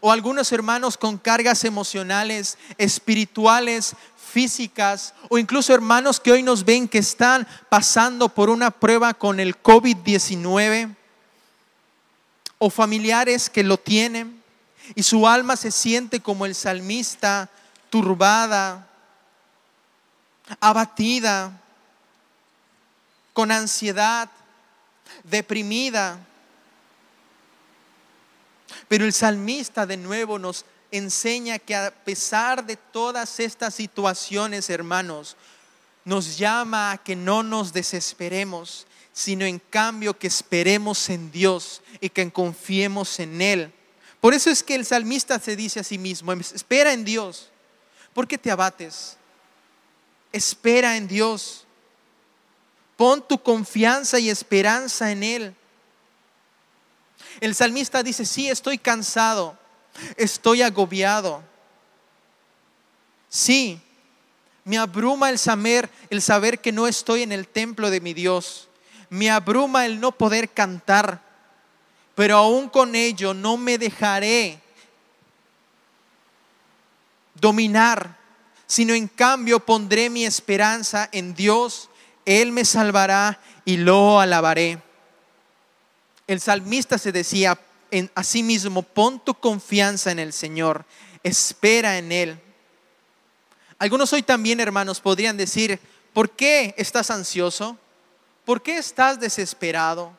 o 0.01 0.11
algunos 0.11 0.51
hermanos 0.51 0.97
con 0.97 1.17
cargas 1.17 1.63
emocionales, 1.63 2.57
espirituales, 2.77 3.95
físicas, 4.15 5.13
o 5.29 5.37
incluso 5.37 5.73
hermanos 5.73 6.19
que 6.19 6.31
hoy 6.31 6.43
nos 6.43 6.65
ven 6.65 6.87
que 6.87 6.97
están 6.97 7.47
pasando 7.69 8.29
por 8.29 8.49
una 8.49 8.71
prueba 8.71 9.13
con 9.13 9.39
el 9.39 9.61
COVID-19, 9.61 10.95
o 12.57 12.69
familiares 12.69 13.49
que 13.49 13.63
lo 13.63 13.77
tienen, 13.77 14.43
y 14.93 15.03
su 15.03 15.27
alma 15.27 15.55
se 15.55 15.71
siente 15.71 16.19
como 16.19 16.45
el 16.45 16.53
salmista, 16.53 17.49
turbada, 17.89 18.87
abatida, 20.59 21.61
con 23.33 23.51
ansiedad, 23.51 24.29
deprimida. 25.23 26.19
Pero 28.87 29.05
el 29.05 29.13
salmista 29.13 29.85
de 29.85 29.97
nuevo 29.97 30.39
nos 30.39 30.65
enseña 30.91 31.59
que 31.59 31.75
a 31.75 31.91
pesar 31.91 32.65
de 32.65 32.77
todas 32.77 33.39
estas 33.39 33.75
situaciones, 33.75 34.69
hermanos, 34.69 35.35
nos 36.03 36.37
llama 36.37 36.91
a 36.91 36.97
que 36.97 37.15
no 37.15 37.43
nos 37.43 37.73
desesperemos, 37.73 38.85
sino 39.11 39.45
en 39.45 39.59
cambio 39.59 40.17
que 40.17 40.27
esperemos 40.27 41.09
en 41.09 41.31
Dios 41.31 41.81
y 41.99 42.09
que 42.09 42.31
confiemos 42.31 43.19
en 43.19 43.41
Él. 43.41 43.73
Por 44.21 44.33
eso 44.33 44.49
es 44.49 44.63
que 44.63 44.75
el 44.75 44.85
salmista 44.85 45.39
se 45.39 45.55
dice 45.55 45.79
a 45.79 45.83
sí 45.83 45.97
mismo, 45.97 46.31
espera 46.33 46.93
en 46.93 47.05
Dios. 47.05 47.49
¿Por 48.13 48.27
qué 48.27 48.37
te 48.37 48.51
abates? 48.51 49.17
Espera 50.31 50.97
en 50.97 51.07
Dios. 51.07 51.65
Pon 52.97 53.25
tu 53.27 53.41
confianza 53.41 54.19
y 54.19 54.29
esperanza 54.29 55.11
en 55.11 55.23
Él. 55.23 55.55
El 57.39 57.55
salmista 57.55 58.03
dice, 58.03 58.25
sí, 58.25 58.49
estoy 58.49 58.77
cansado, 58.77 59.57
estoy 60.17 60.61
agobiado. 60.61 61.43
Sí, 63.29 63.81
me 64.63 64.77
abruma 64.77 65.29
el 65.29 65.37
saber, 65.37 65.89
el 66.09 66.21
saber 66.21 66.59
que 66.59 66.71
no 66.71 66.87
estoy 66.87 67.21
en 67.21 67.31
el 67.31 67.47
templo 67.47 67.89
de 67.89 68.01
mi 68.01 68.13
Dios. 68.13 68.67
Me 69.09 69.29
abruma 69.29 69.85
el 69.85 69.99
no 69.99 70.11
poder 70.11 70.49
cantar, 70.49 71.21
pero 72.15 72.37
aún 72.37 72.69
con 72.69 72.95
ello 72.95 73.33
no 73.33 73.57
me 73.57 73.77
dejaré 73.77 74.59
dominar, 77.35 78.17
sino 78.65 78.93
en 78.93 79.07
cambio 79.07 79.59
pondré 79.59 80.09
mi 80.09 80.25
esperanza 80.25 81.09
en 81.11 81.35
Dios. 81.35 81.89
Él 82.25 82.51
me 82.51 82.65
salvará 82.65 83.39
y 83.65 83.77
lo 83.77 84.19
alabaré. 84.19 84.84
El 86.27 86.41
salmista 86.41 86.97
se 86.97 87.11
decía 87.11 87.59
en, 87.91 88.09
a 88.15 88.23
sí 88.23 88.43
mismo, 88.43 88.81
pon 88.81 89.23
tu 89.23 89.35
confianza 89.35 90.11
en 90.11 90.19
el 90.19 90.33
Señor, 90.33 90.85
espera 91.23 91.97
en 91.97 92.11
Él. 92.11 92.39
Algunos 93.77 94.11
hoy 94.13 94.23
también, 94.23 94.59
hermanos, 94.59 95.01
podrían 95.01 95.37
decir, 95.37 95.79
¿por 96.13 96.29
qué 96.31 96.73
estás 96.77 97.11
ansioso? 97.11 97.77
¿Por 98.45 98.61
qué 98.61 98.77
estás 98.77 99.19
desesperado? 99.19 100.17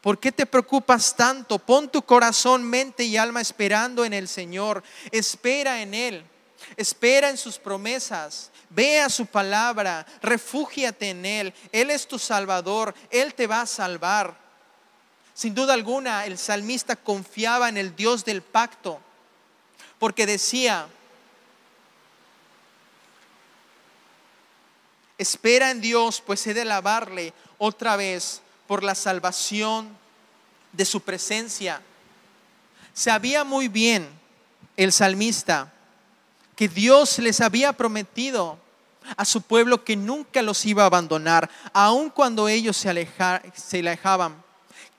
¿Por 0.00 0.18
qué 0.18 0.32
te 0.32 0.46
preocupas 0.46 1.14
tanto? 1.14 1.58
Pon 1.58 1.90
tu 1.90 2.02
corazón, 2.02 2.64
mente 2.64 3.04
y 3.04 3.16
alma 3.16 3.40
esperando 3.40 4.04
en 4.04 4.14
el 4.14 4.28
Señor. 4.28 4.82
Espera 5.10 5.82
en 5.82 5.94
Él. 5.94 6.24
Espera 6.76 7.28
en 7.28 7.36
sus 7.36 7.58
promesas. 7.58 8.50
Ve 8.70 9.00
a 9.00 9.10
su 9.10 9.26
palabra. 9.26 10.06
Refúgiate 10.22 11.10
en 11.10 11.26
Él. 11.26 11.54
Él 11.70 11.90
es 11.90 12.08
tu 12.08 12.18
Salvador. 12.18 12.94
Él 13.10 13.34
te 13.34 13.46
va 13.46 13.60
a 13.60 13.66
salvar. 13.66 14.39
Sin 15.40 15.54
duda 15.54 15.72
alguna, 15.72 16.26
el 16.26 16.36
salmista 16.36 16.96
confiaba 16.96 17.70
en 17.70 17.78
el 17.78 17.96
Dios 17.96 18.26
del 18.26 18.42
pacto. 18.42 19.00
Porque 19.98 20.26
decía, 20.26 20.86
espera 25.16 25.70
en 25.70 25.80
Dios, 25.80 26.22
pues 26.26 26.46
he 26.46 26.52
de 26.52 26.60
alabarle 26.60 27.32
otra 27.56 27.96
vez 27.96 28.42
por 28.66 28.84
la 28.84 28.94
salvación 28.94 29.96
de 30.72 30.84
su 30.84 31.00
presencia. 31.00 31.80
Sabía 32.92 33.42
muy 33.42 33.68
bien 33.68 34.10
el 34.76 34.92
salmista 34.92 35.72
que 36.54 36.68
Dios 36.68 37.18
les 37.18 37.40
había 37.40 37.72
prometido 37.72 38.58
a 39.16 39.24
su 39.24 39.40
pueblo 39.40 39.84
que 39.84 39.96
nunca 39.96 40.42
los 40.42 40.66
iba 40.66 40.82
a 40.82 40.86
abandonar, 40.86 41.48
aun 41.72 42.10
cuando 42.10 42.46
ellos 42.46 42.76
se, 42.76 42.90
alejaban, 42.90 44.44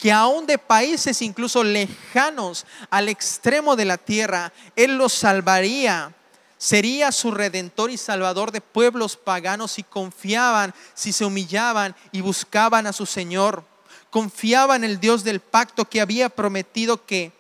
que 0.02 0.12
aun 0.12 0.48
de 0.48 0.58
países 0.58 1.22
incluso 1.22 1.64
lejanos 1.64 2.66
al 2.90 3.08
extremo 3.08 3.76
de 3.76 3.86
la 3.86 4.00
tierra, 4.00 4.52
Él 4.76 4.98
los 4.98 5.14
salvaría 5.14 6.16
sería 6.58 7.12
su 7.12 7.30
redentor 7.30 7.92
y 7.92 7.98
salvador 7.98 8.52
de 8.52 8.62
pueblos 8.62 9.16
paganos 9.16 9.74
si 9.74 9.84
confiaban, 9.84 10.74
si 10.96 11.14
se 11.14 11.24
humillaban 11.24 11.96
y 12.12 12.22
buscaban 12.22 12.88
a 12.88 12.94
su 12.94 13.06
Señor. 13.06 13.64
Confiaban 14.10 14.84
en 14.84 14.90
el 14.90 15.00
Dios 15.00 15.24
del 15.24 15.40
pacto 15.40 15.86
que 15.86 16.02
había 16.02 16.30
prometido 16.30 17.06
que 17.06 17.32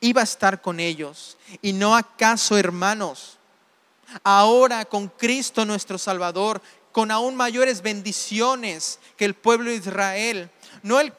iba 0.00 0.20
a 0.20 0.24
estar 0.24 0.60
con 0.60 0.80
ellos. 0.80 1.38
Y 1.62 1.72
no 1.72 1.96
acaso, 1.96 2.58
hermanos, 2.58 3.38
ahora 4.22 4.84
con 4.84 5.08
Cristo 5.08 5.64
nuestro 5.64 5.96
Salvador, 5.96 6.60
con 6.92 7.10
aún 7.10 7.36
mayores 7.36 7.80
bendiciones 7.80 8.98
que 9.16 9.24
el 9.24 9.32
pueblo 9.32 9.70
de 9.70 9.76
Israel. 9.76 10.50
No 10.82 11.00
el 11.00 11.14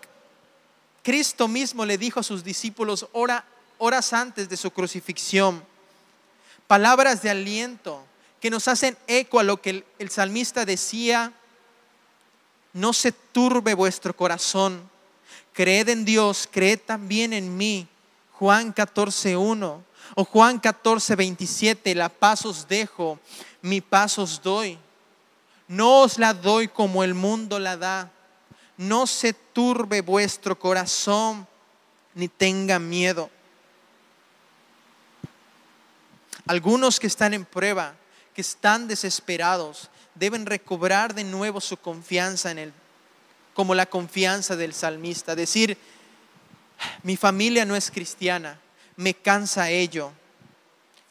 Cristo 1.04 1.48
mismo 1.48 1.86
le 1.86 1.98
dijo 1.98 2.20
a 2.20 2.24
sus 2.24 2.44
discípulos 2.44 3.08
horas 3.14 4.14
antes 4.14 4.50
de 4.50 4.58
su 4.58 4.72
crucifixión 4.72 5.64
palabras 6.72 7.22
de 7.22 7.30
aliento 7.30 8.02
que 8.40 8.50
nos 8.50 8.70
hacen 8.70 8.98
eco 9.06 9.42
a 9.42 9.44
lo 9.44 9.62
que 9.62 9.84
el, 10.00 10.10
salmista 10.10 10.64
decía, 10.64 11.34
no 12.72 12.94
se 12.94 13.12
turbe 13.12 13.74
vuestro 13.74 14.16
corazón, 14.16 14.90
creed 15.52 15.90
en 15.90 16.06
Dios, 16.06 16.48
creed 16.50 16.80
también 16.86 17.34
en 17.34 17.58
mí. 17.58 17.90
Juan 18.32 18.72
14, 18.72 19.36
1 19.36 19.84
o 20.16 20.24
Juan 20.24 20.60
14, 20.60 21.18
27, 21.18 21.94
la 21.94 22.08
paz 22.08 22.46
os 22.46 22.66
dejo, 22.70 23.20
mi 23.62 23.82
paz 23.82 24.18
os 24.18 24.42
doy. 24.42 24.80
No 25.68 26.04
os 26.04 26.18
la 26.18 26.34
doy 26.34 26.70
como 26.70 27.04
el 27.04 27.16
mundo 27.16 27.60
la 27.60 27.76
da. 27.76 28.10
No 28.82 29.06
se 29.06 29.34
turbe 29.34 30.02
vuestro 30.02 30.58
corazón, 30.58 31.48
ni 32.16 32.28
tenga 32.28 32.80
miedo. 32.80 33.30
Algunos 36.48 37.00
que 37.00 37.06
están 37.06 37.36
en 37.36 37.46
prueba, 37.46 37.94
que 38.34 38.42
están 38.42 38.88
desesperados, 38.88 39.92
deben 40.16 40.48
recobrar 40.48 41.14
de 41.14 41.24
nuevo 41.24 41.62
su 41.62 41.78
confianza 41.78 42.50
en 42.50 42.58
Él, 42.58 42.74
como 43.54 43.76
la 43.76 43.86
confianza 43.86 44.56
del 44.56 44.74
salmista. 44.74 45.36
Decir, 45.36 45.78
mi 47.04 47.18
familia 47.18 47.66
no 47.66 47.76
es 47.76 47.92
cristiana, 47.92 48.60
me 48.96 49.14
cansa 49.14 49.70
ello. 49.70 50.12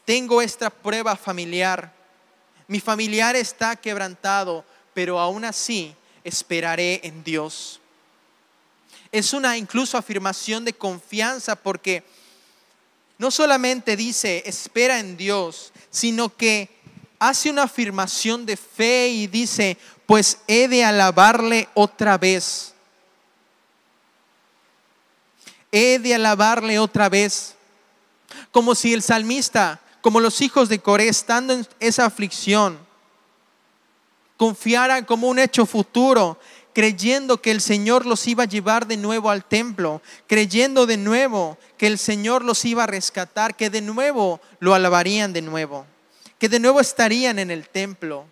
Tengo 0.03 0.41
esta 0.41 0.69
prueba 0.69 1.15
familiar. 1.15 1.93
Mi 2.67 2.81
familiar 2.81 3.37
está 3.37 3.77
quebrantado, 3.77 4.65
pero 4.93 5.17
aún 5.17 5.45
así 5.45 5.95
esperaré 6.23 7.01
en 7.03 7.23
Dios. 7.23 7.79
Es 9.11 9.33
una 9.33 9.57
incluso 9.57 9.97
afirmación 9.97 10.63
de 10.63 10.73
confianza 10.73 11.55
porque 11.55 12.03
no 13.17 13.29
solamente 13.29 13.95
dice 13.95 14.43
espera 14.45 14.99
en 14.99 15.17
Dios, 15.17 15.71
sino 15.89 16.35
que 16.35 16.69
hace 17.19 17.51
una 17.51 17.63
afirmación 17.63 18.45
de 18.47 18.57
fe 18.57 19.09
y 19.09 19.27
dice, 19.27 19.77
pues 20.07 20.39
he 20.47 20.67
de 20.67 20.83
alabarle 20.83 21.69
otra 21.75 22.17
vez. 22.17 22.73
He 25.71 25.99
de 25.99 26.15
alabarle 26.15 26.79
otra 26.79 27.09
vez. 27.09 27.55
Como 28.51 28.73
si 28.73 28.93
el 28.93 29.03
salmista, 29.03 29.79
como 30.01 30.19
los 30.19 30.41
hijos 30.41 30.67
de 30.67 30.79
Coré, 30.79 31.09
estando 31.09 31.53
en 31.53 31.67
esa 31.79 32.05
aflicción, 32.05 32.79
confiaran 34.41 35.05
como 35.05 35.27
un 35.29 35.37
hecho 35.37 35.67
futuro 35.67 36.39
creyendo 36.73 37.39
que 37.43 37.51
el 37.51 37.61
Señor 37.61 38.07
los 38.07 38.25
iba 38.25 38.45
a 38.45 38.47
llevar 38.47 38.87
de 38.87 38.97
nuevo 38.97 39.29
al 39.29 39.45
templo, 39.45 40.01
creyendo 40.25 40.87
de 40.87 40.97
nuevo 40.97 41.59
que 41.77 41.85
el 41.85 41.99
Señor 41.99 42.43
los 42.43 42.65
iba 42.65 42.85
a 42.85 42.87
rescatar, 42.87 43.55
que 43.55 43.69
de 43.69 43.81
nuevo 43.81 44.41
lo 44.59 44.73
alabarían 44.73 45.31
de 45.31 45.43
nuevo, 45.43 45.85
que 46.39 46.49
de 46.49 46.59
nuevo 46.59 46.79
estarían 46.79 47.37
en 47.37 47.51
el 47.51 47.69
templo. 47.69 48.25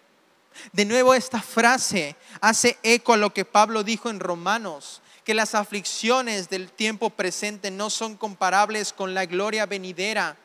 De 0.73 0.83
nuevo 0.83 1.13
esta 1.13 1.43
frase 1.43 2.15
hace 2.41 2.79
eco 2.81 3.13
a 3.13 3.17
lo 3.17 3.31
que 3.31 3.45
Pablo 3.45 3.83
dijo 3.83 4.09
en 4.09 4.19
Romanos, 4.19 5.03
que 5.23 5.35
las 5.35 5.53
aflicciones 5.53 6.49
del 6.49 6.71
tiempo 6.71 7.11
presente 7.11 7.69
no 7.69 7.91
son 7.91 8.17
comparables 8.17 8.93
con 8.93 9.13
la 9.13 9.27
gloria 9.27 9.67
venidera. 9.67 10.37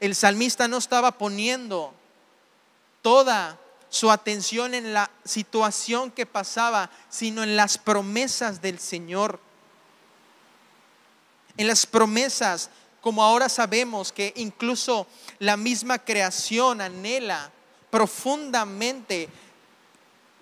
El 0.00 0.14
salmista 0.14 0.66
no 0.66 0.78
estaba 0.78 1.12
poniendo 1.12 1.92
toda 3.02 3.58
su 3.90 4.10
atención 4.10 4.74
en 4.74 4.94
la 4.94 5.10
situación 5.24 6.10
que 6.10 6.24
pasaba, 6.24 6.90
sino 7.10 7.42
en 7.42 7.56
las 7.56 7.76
promesas 7.76 8.62
del 8.62 8.78
Señor. 8.78 9.40
En 11.56 11.66
las 11.66 11.84
promesas, 11.84 12.70
como 13.00 13.22
ahora 13.22 13.48
sabemos 13.48 14.12
que 14.12 14.32
incluso 14.36 15.06
la 15.40 15.56
misma 15.56 15.98
creación 15.98 16.80
anhela 16.80 17.50
profundamente 17.90 19.28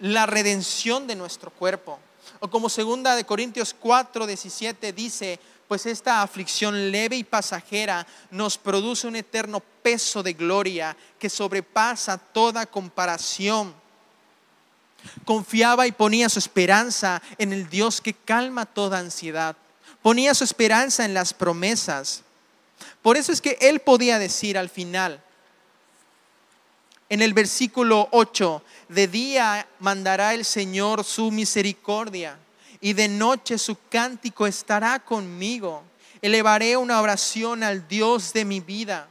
la 0.01 0.27
redención 0.27 1.07
de 1.07 1.17
nuestro 1.17 1.51
cuerpo. 1.51 1.99
O 2.41 2.49
como 2.49 2.69
segunda 2.69 3.17
de 3.17 3.25
Corintios 3.25 3.75
4, 3.79 4.27
17 4.27 4.93
dice, 4.93 5.41
pues 5.69 5.85
esta 5.85 6.23
aflicción 6.23 6.91
leve 6.91 7.17
y 7.17 7.25
pasajera 7.25 8.07
nos 8.31 8.57
produce 8.57 9.07
un 9.07 9.17
eterno 9.17 9.61
peso 9.61 10.23
de 10.23 10.33
gloria 10.33 10.97
que 11.19 11.29
sobrepasa 11.29 12.17
toda 12.17 12.65
comparación. 12.65 13.75
Confiaba 15.27 15.87
y 15.87 15.93
ponía 15.93 16.31
su 16.31 16.39
esperanza 16.39 17.21
en 17.37 17.53
el 17.53 17.69
Dios 17.69 18.01
que 18.01 18.15
calma 18.15 18.65
toda 18.65 18.99
ansiedad. 18.99 19.57
Ponía 20.01 20.35
su 20.35 20.43
esperanza 20.43 21.05
en 21.05 21.13
las 21.13 21.35
promesas. 21.35 22.23
Por 23.03 23.19
eso 23.19 23.31
es 23.31 23.43
que 23.43 23.59
él 23.61 23.81
podía 23.81 24.19
decir 24.19 24.57
al 24.57 24.71
final, 24.71 25.23
en 27.11 27.21
el 27.21 27.35
versículo 27.35 28.09
8, 28.13 28.63
de 28.89 29.07
día 29.07 29.69
mandará 29.81 30.33
el 30.33 30.47
Señor 30.47 31.05
su 31.05 31.31
misericordia 31.31 32.39
y 32.81 32.93
de 32.93 33.09
noche 33.09 33.59
su 33.59 33.77
cántico 33.89 34.47
estará 34.47 34.99
conmigo. 35.01 35.83
Elevaré 36.23 36.77
una 36.77 37.01
oración 37.01 37.63
al 37.63 37.87
Dios 37.89 38.33
de 38.33 38.45
mi 38.45 38.61
vida. 38.61 39.09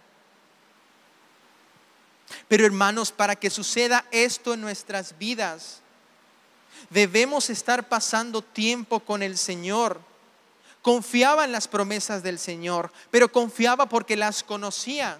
Pero 2.47 2.65
hermanos, 2.65 3.11
para 3.11 3.35
que 3.35 3.49
suceda 3.49 4.05
esto 4.11 4.53
en 4.53 4.61
nuestras 4.61 5.17
vidas, 5.17 5.81
debemos 6.89 7.49
estar 7.49 7.87
pasando 7.87 8.41
tiempo 8.41 8.99
con 8.99 9.23
el 9.23 9.37
Señor. 9.37 9.99
Confiaba 10.81 11.45
en 11.45 11.51
las 11.51 11.67
promesas 11.67 12.23
del 12.23 12.39
Señor, 12.39 12.91
pero 13.11 13.31
confiaba 13.31 13.87
porque 13.89 14.15
las 14.15 14.43
conocía 14.43 15.19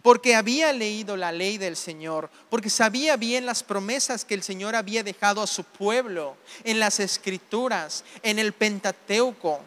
porque 0.00 0.34
había 0.34 0.72
leído 0.72 1.16
la 1.16 1.32
ley 1.32 1.58
del 1.58 1.76
Señor, 1.76 2.30
porque 2.48 2.70
sabía 2.70 3.16
bien 3.16 3.46
las 3.46 3.62
promesas 3.62 4.24
que 4.24 4.34
el 4.34 4.42
Señor 4.42 4.74
había 4.74 5.02
dejado 5.02 5.42
a 5.42 5.46
su 5.46 5.64
pueblo 5.64 6.36
en 6.64 6.80
las 6.80 7.00
escrituras, 7.00 8.04
en 8.22 8.38
el 8.38 8.52
Pentateuco. 8.52 9.60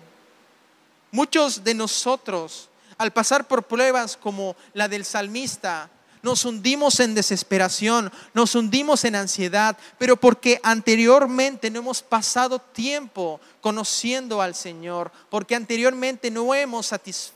Muchos 1.12 1.64
de 1.64 1.74
nosotros, 1.74 2.70
al 2.98 3.12
pasar 3.14 3.48
por 3.48 3.64
pruebas 3.64 4.18
como 4.18 4.56
la 4.74 4.88
del 4.88 5.06
salmista, 5.06 5.90
nos 6.24 6.44
hundimos 6.44 7.00
en 7.00 7.14
desesperación, 7.14 8.12
nos 8.34 8.56
hundimos 8.56 9.06
en 9.06 9.16
ansiedad, 9.16 9.78
pero 10.00 10.18
porque 10.18 10.60
anteriormente 10.64 11.70
no 11.70 11.80
hemos 11.80 12.02
pasado 12.02 12.58
tiempo 12.60 13.40
conociendo 13.62 14.42
al 14.42 14.56
Señor, 14.56 15.12
porque 15.30 15.56
anteriormente 15.56 16.32
no 16.32 16.56
hemos 16.56 16.88
satisfecho 16.88 17.36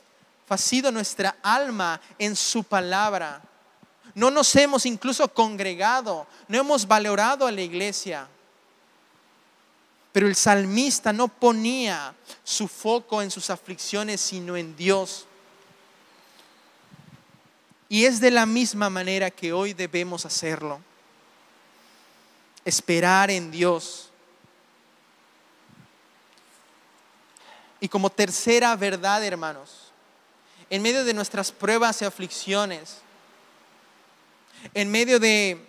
sido 0.57 0.91
nuestra 0.91 1.37
alma 1.43 2.01
en 2.17 2.35
su 2.35 2.63
palabra. 2.63 3.41
No 4.15 4.31
nos 4.31 4.55
hemos 4.55 4.85
incluso 4.85 5.31
congregado, 5.33 6.27
no 6.47 6.59
hemos 6.59 6.87
valorado 6.87 7.45
a 7.45 7.51
la 7.51 7.61
iglesia. 7.61 8.27
Pero 10.11 10.27
el 10.27 10.35
salmista 10.35 11.13
no 11.13 11.27
ponía 11.27 12.15
su 12.43 12.67
foco 12.67 13.21
en 13.21 13.29
sus 13.29 13.49
aflicciones, 13.49 14.19
sino 14.19 14.57
en 14.57 14.75
Dios. 14.75 15.27
Y 17.87 18.05
es 18.05 18.19
de 18.19 18.31
la 18.31 18.45
misma 18.45 18.89
manera 18.89 19.31
que 19.31 19.53
hoy 19.53 19.73
debemos 19.73 20.25
hacerlo. 20.25 20.79
Esperar 22.65 23.31
en 23.31 23.51
Dios. 23.51 24.09
Y 27.79 27.87
como 27.87 28.09
tercera 28.09 28.75
verdad, 28.75 29.23
hermanos, 29.23 29.88
en 30.69 30.81
medio 30.81 31.03
de 31.03 31.13
nuestras 31.13 31.51
pruebas 31.51 32.01
y 32.01 32.05
aflicciones, 32.05 32.97
en 34.73 34.91
medio 34.91 35.19
de 35.19 35.65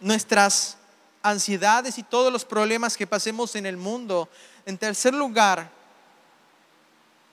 nuestras 0.00 0.76
ansiedades 1.22 1.98
y 1.98 2.02
todos 2.02 2.32
los 2.32 2.44
problemas 2.44 2.96
que 2.96 3.06
pasemos 3.06 3.56
en 3.56 3.66
el 3.66 3.76
mundo. 3.76 4.28
En 4.64 4.78
tercer 4.78 5.14
lugar, 5.14 5.70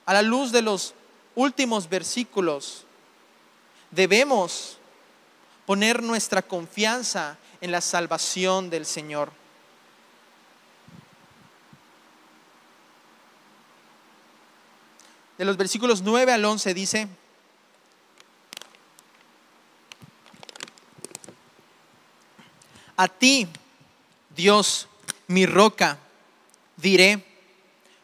a 0.06 0.14
la 0.14 0.22
luz 0.22 0.52
de 0.52 0.62
los 0.62 0.94
últimos 1.36 1.88
versículos, 1.88 2.86
debemos 3.92 4.78
poner 5.66 6.02
nuestra 6.02 6.42
confianza 6.42 7.38
en 7.62 7.72
la 7.72 7.82
salvación 7.82 8.70
del 8.70 8.86
Señor. 8.86 9.32
De 15.38 15.46
los 15.46 15.58
versículos 15.58 16.02
9 16.02 16.32
al 16.32 16.46
11 16.46 16.74
dice, 16.74 17.08
a 22.96 23.08
ti, 23.08 23.48
Dios, 24.36 24.88
mi 25.28 25.46
roca, 25.46 25.98
diré, 26.78 27.26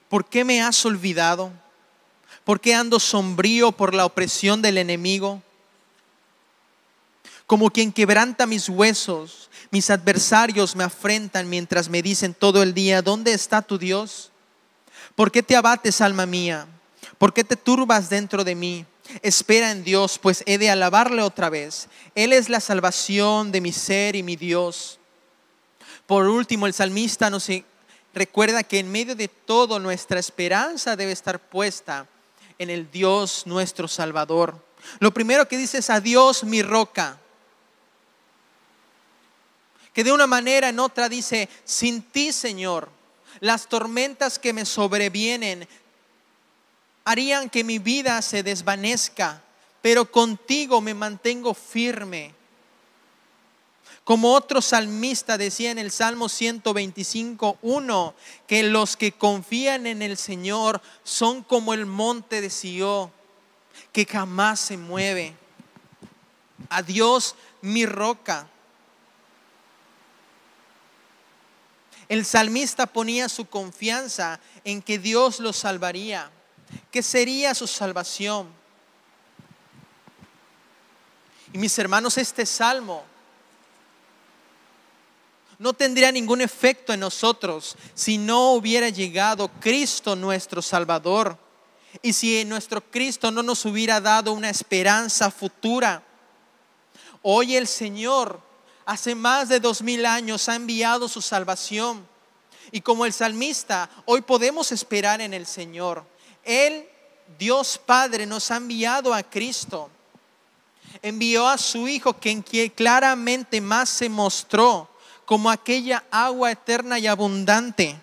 ¿por 0.09 0.25
qué 0.25 0.43
me 0.43 0.61
has 0.61 0.83
olvidado? 0.85 1.51
¿Por 2.43 2.59
qué 2.59 2.73
ando 2.73 2.99
sombrío 2.99 3.71
por 3.71 3.93
la 3.93 4.05
opresión 4.05 4.61
del 4.61 4.79
enemigo? 4.79 5.43
Como 7.45 7.69
quien 7.69 7.91
quebranta 7.91 8.47
mis 8.47 8.69
huesos, 8.69 9.49
mis 9.71 9.89
adversarios 9.89 10.75
me 10.75 10.83
afrentan 10.83 11.49
mientras 11.49 11.89
me 11.89 12.01
dicen 12.01 12.33
todo 12.33 12.63
el 12.63 12.73
día, 12.73 13.01
¿dónde 13.01 13.33
está 13.33 13.61
tu 13.61 13.77
Dios? 13.77 14.31
¿Por 15.15 15.31
qué 15.31 15.43
te 15.43 15.55
abates, 15.55 16.01
alma 16.01 16.25
mía? 16.25 16.67
¿Por 17.19 17.33
qué 17.33 17.43
te 17.43 17.57
turbas 17.57 18.09
dentro 18.09 18.43
de 18.43 18.55
mí? 18.55 18.85
Espera 19.21 19.71
en 19.71 19.83
Dios, 19.83 20.17
pues 20.17 20.41
he 20.45 20.57
de 20.57 20.69
alabarle 20.69 21.21
otra 21.21 21.49
vez. 21.49 21.89
Él 22.15 22.31
es 22.31 22.47
la 22.47 22.61
salvación 22.61 23.51
de 23.51 23.59
mi 23.59 23.73
ser 23.73 24.15
y 24.15 24.23
mi 24.23 24.37
Dios. 24.37 24.99
Por 26.07 26.27
último, 26.27 26.65
el 26.65 26.73
salmista 26.73 27.29
nos 27.29 27.47
recuerda 28.13 28.63
que 28.63 28.79
en 28.79 28.91
medio 28.91 29.15
de 29.15 29.27
todo 29.27 29.79
nuestra 29.79 30.19
esperanza 30.19 30.95
debe 30.95 31.11
estar 31.11 31.39
puesta 31.39 32.07
en 32.57 32.69
el 32.69 32.89
Dios 32.89 33.43
nuestro 33.45 33.87
Salvador. 33.89 34.55
Lo 34.99 35.13
primero 35.13 35.47
que 35.47 35.57
dice 35.57 35.79
es 35.79 35.89
a 35.89 35.99
Dios 35.99 36.45
mi 36.45 36.61
roca. 36.61 37.19
Que 39.93 40.05
de 40.05 40.13
una 40.13 40.25
manera 40.25 40.69
en 40.69 40.79
otra 40.79 41.09
dice, 41.09 41.49
sin 41.65 42.01
ti 42.01 42.31
Señor, 42.31 42.89
las 43.41 43.67
tormentas 43.67 44.39
que 44.39 44.53
me 44.53 44.65
sobrevienen 44.65 45.67
harían 47.05 47.49
que 47.49 47.63
mi 47.63 47.79
vida 47.79 48.21
se 48.21 48.43
desvanezca, 48.43 49.41
pero 49.81 50.11
contigo 50.11 50.81
me 50.81 50.93
mantengo 50.93 51.53
firme. 51.53 52.33
Como 54.03 54.33
otro 54.33 54.61
salmista 54.61 55.37
decía 55.37 55.71
en 55.71 55.77
el 55.77 55.91
Salmo 55.91 56.29
125, 56.29 57.59
1, 57.61 58.15
que 58.47 58.63
los 58.63 58.97
que 58.97 59.11
confían 59.11 59.85
en 59.85 60.01
el 60.01 60.17
Señor 60.17 60.81
son 61.03 61.43
como 61.43 61.73
el 61.73 61.85
monte 61.85 62.41
de 62.41 62.49
Sió, 62.49 63.11
que 63.91 64.05
jamás 64.05 64.59
se 64.59 64.77
mueve. 64.77 65.35
A 66.69 66.81
Dios 66.81 67.35
mi 67.61 67.85
roca. 67.85 68.47
El 72.07 72.25
salmista 72.25 72.87
ponía 72.87 73.29
su 73.29 73.45
confianza 73.45 74.39
en 74.63 74.81
que 74.81 74.97
Dios 74.97 75.39
lo 75.39 75.53
salvaría 75.53 76.31
que 76.91 77.03
sería 77.03 77.53
su 77.55 77.67
salvación. 77.67 78.47
Y 81.53 81.57
mis 81.57 81.77
hermanos, 81.79 82.17
este 82.17 82.45
salmo 82.45 83.03
no 85.57 85.73
tendría 85.73 86.11
ningún 86.11 86.41
efecto 86.41 86.93
en 86.93 87.01
nosotros 87.01 87.75
si 87.93 88.17
no 88.17 88.53
hubiera 88.53 88.89
llegado 88.89 89.49
Cristo 89.59 90.15
nuestro 90.15 90.61
Salvador 90.61 91.37
y 92.01 92.13
si 92.13 92.45
nuestro 92.45 92.81
Cristo 92.81 93.29
no 93.31 93.43
nos 93.43 93.65
hubiera 93.65 93.99
dado 93.99 94.31
una 94.31 94.49
esperanza 94.49 95.29
futura. 95.31 96.03
Hoy 97.21 97.55
el 97.55 97.67
Señor, 97.67 98.41
hace 98.85 99.15
más 99.15 99.49
de 99.49 99.59
dos 99.59 99.81
mil 99.81 100.05
años, 100.05 100.47
ha 100.47 100.55
enviado 100.55 101.07
su 101.09 101.21
salvación. 101.21 102.07
Y 102.71 102.81
como 102.81 103.05
el 103.05 103.11
salmista, 103.11 103.89
hoy 104.05 104.21
podemos 104.21 104.71
esperar 104.71 105.19
en 105.19 105.33
el 105.33 105.45
Señor. 105.45 106.05
Él, 106.43 106.87
Dios 107.37 107.79
Padre, 107.83 108.25
nos 108.25 108.51
ha 108.51 108.57
enviado 108.57 109.13
a 109.13 109.23
Cristo. 109.23 109.89
Envió 111.01 111.47
a 111.47 111.57
su 111.57 111.87
Hijo, 111.87 112.13
quien 112.13 112.41
claramente 112.41 113.61
más 113.61 113.89
se 113.89 114.09
mostró 114.09 114.89
como 115.25 115.49
aquella 115.49 116.03
agua 116.11 116.51
eterna 116.51 116.97
y 116.97 117.07
abundante 117.07 117.95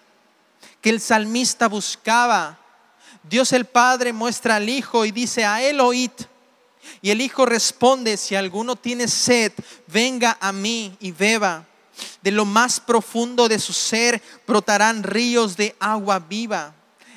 que 0.87 0.91
el 0.91 1.01
salmista 1.01 1.67
buscaba. 1.67 2.57
Dios 3.25 3.53
el 3.53 3.65
Padre 3.65 4.13
muestra 4.13 4.55
al 4.55 4.69
Hijo 4.69 5.05
y 5.05 5.11
dice, 5.11 5.45
a 5.45 5.61
Él 5.61 5.81
oíd. 5.81 6.13
Y 7.03 7.11
el 7.11 7.21
Hijo 7.21 7.45
responde, 7.45 8.17
si 8.17 8.37
alguno 8.37 8.77
tiene 8.77 9.09
sed, 9.09 9.53
venga 9.89 10.39
a 10.41 10.53
mí 10.53 10.97
y 11.01 11.11
beba. 11.11 11.67
De 12.23 12.31
lo 12.31 12.45
más 12.45 12.79
profundo 12.79 13.49
de 13.49 13.59
su 13.59 13.73
ser 13.73 14.23
brotarán 14.47 15.03
ríos 15.03 15.57
de 15.57 15.75
agua 15.81 16.21
viva. 16.21 16.73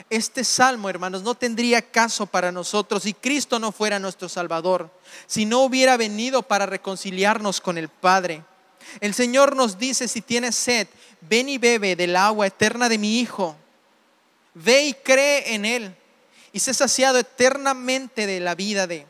Este 0.10 0.44
salmo, 0.44 0.90
hermanos, 0.90 1.22
no 1.22 1.36
tendría 1.36 1.82
caso 1.82 2.26
para 2.26 2.52
nosotros 2.52 3.04
si 3.04 3.14
Cristo 3.14 3.60
no 3.60 3.72
fuera 3.72 4.00
nuestro 4.00 4.28
Salvador, 4.28 4.90
si 5.28 5.46
no 5.46 5.62
hubiera 5.62 5.98
venido 5.98 6.42
para 6.42 6.66
reconciliarnos 6.66 7.62
con 7.62 7.78
el 7.78 7.90
Padre. 7.90 8.44
El 9.02 9.14
Señor 9.14 9.56
nos 9.56 9.78
dice, 9.78 10.08
si 10.08 10.22
tienes 10.22 10.56
sed, 10.56 10.88
ven 11.22 11.48
y 11.50 11.60
bebe 11.60 11.96
del 11.96 12.16
agua 12.16 12.48
eterna 12.48 12.90
de 12.90 12.98
mi 12.98 13.20
Hijo. 13.20 13.56
Ve 14.56 14.86
y 14.86 14.94
cree 14.94 15.54
en 15.54 15.66
Él 15.66 15.96
y 16.52 16.60
sé 16.60 16.74
saciado 16.74 17.20
eternamente 17.20 18.26
de 18.26 18.40
la 18.40 18.56
vida 18.56 18.88
de. 18.88 19.06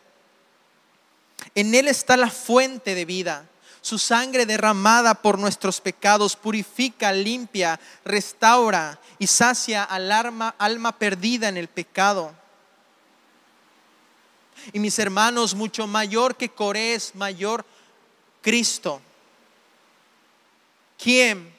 En 1.55 1.73
Él 1.73 1.87
está 1.87 2.17
la 2.17 2.29
fuente 2.29 2.95
de 2.95 3.05
vida. 3.05 3.47
Su 3.89 3.97
sangre 3.97 4.45
derramada 4.45 5.15
por 5.15 5.39
nuestros 5.39 5.81
pecados 5.81 6.35
purifica, 6.35 7.11
limpia, 7.11 7.79
restaura 8.05 8.99
y 9.17 9.25
sacia 9.25 9.83
al 9.83 10.11
alma, 10.11 10.95
perdida 10.99 11.49
en 11.49 11.57
el 11.57 11.67
pecado. 11.67 12.31
Y 14.73 14.77
mis 14.77 14.99
hermanos, 14.99 15.55
mucho 15.55 15.87
mayor 15.87 16.37
que 16.37 16.49
Coré 16.49 16.93
es 16.93 17.15
mayor 17.15 17.65
Cristo. 18.43 19.01
Quien 21.03 21.51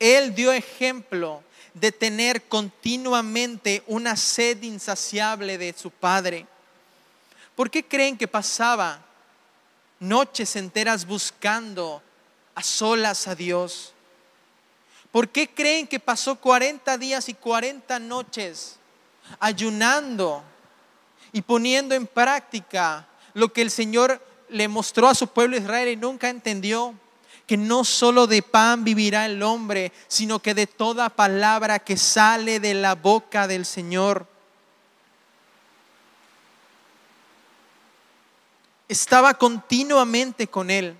Él 0.00 0.34
dio 0.34 0.50
ejemplo 0.50 1.44
de 1.72 1.92
tener 1.92 2.48
continuamente 2.48 3.84
una 3.86 4.16
sed 4.16 4.60
insaciable 4.64 5.56
de 5.56 5.72
su 5.72 5.92
Padre. 5.92 6.48
¿Por 7.54 7.70
qué 7.70 7.84
creen 7.84 8.18
que 8.18 8.26
pasaba 8.26 9.05
noches 10.00 10.56
enteras 10.56 11.06
buscando 11.06 12.02
a 12.54 12.62
solas 12.62 13.28
a 13.28 13.34
Dios? 13.34 13.92
¿Por 15.10 15.28
qué 15.28 15.48
creen 15.48 15.86
que 15.86 16.00
pasó 16.00 16.36
40 16.36 16.98
días 16.98 17.28
y 17.28 17.34
40 17.34 17.98
noches 18.00 18.78
ayunando 19.38 20.42
y 21.32 21.42
poniendo 21.42 21.94
en 21.94 22.06
práctica 22.06 23.06
lo 23.34 23.52
que 23.52 23.62
el 23.62 23.70
Señor 23.70 24.20
le 24.48 24.68
mostró 24.68 25.08
a 25.08 25.14
su 25.14 25.28
pueblo 25.28 25.56
Israel 25.56 25.88
y 25.88 25.96
nunca 25.96 26.28
entendió? 26.28 26.94
que 27.46 27.56
no 27.56 27.84
solo 27.84 28.26
de 28.26 28.42
pan 28.42 28.82
vivirá 28.84 29.24
el 29.24 29.42
hombre, 29.42 29.92
sino 30.08 30.40
que 30.40 30.52
de 30.52 30.66
toda 30.66 31.08
palabra 31.10 31.78
que 31.78 31.96
sale 31.96 32.58
de 32.58 32.74
la 32.74 32.96
boca 32.96 33.46
del 33.46 33.64
Señor. 33.64 34.26
Estaba 38.88 39.34
continuamente 39.34 40.46
con 40.46 40.70
Él. 40.70 40.96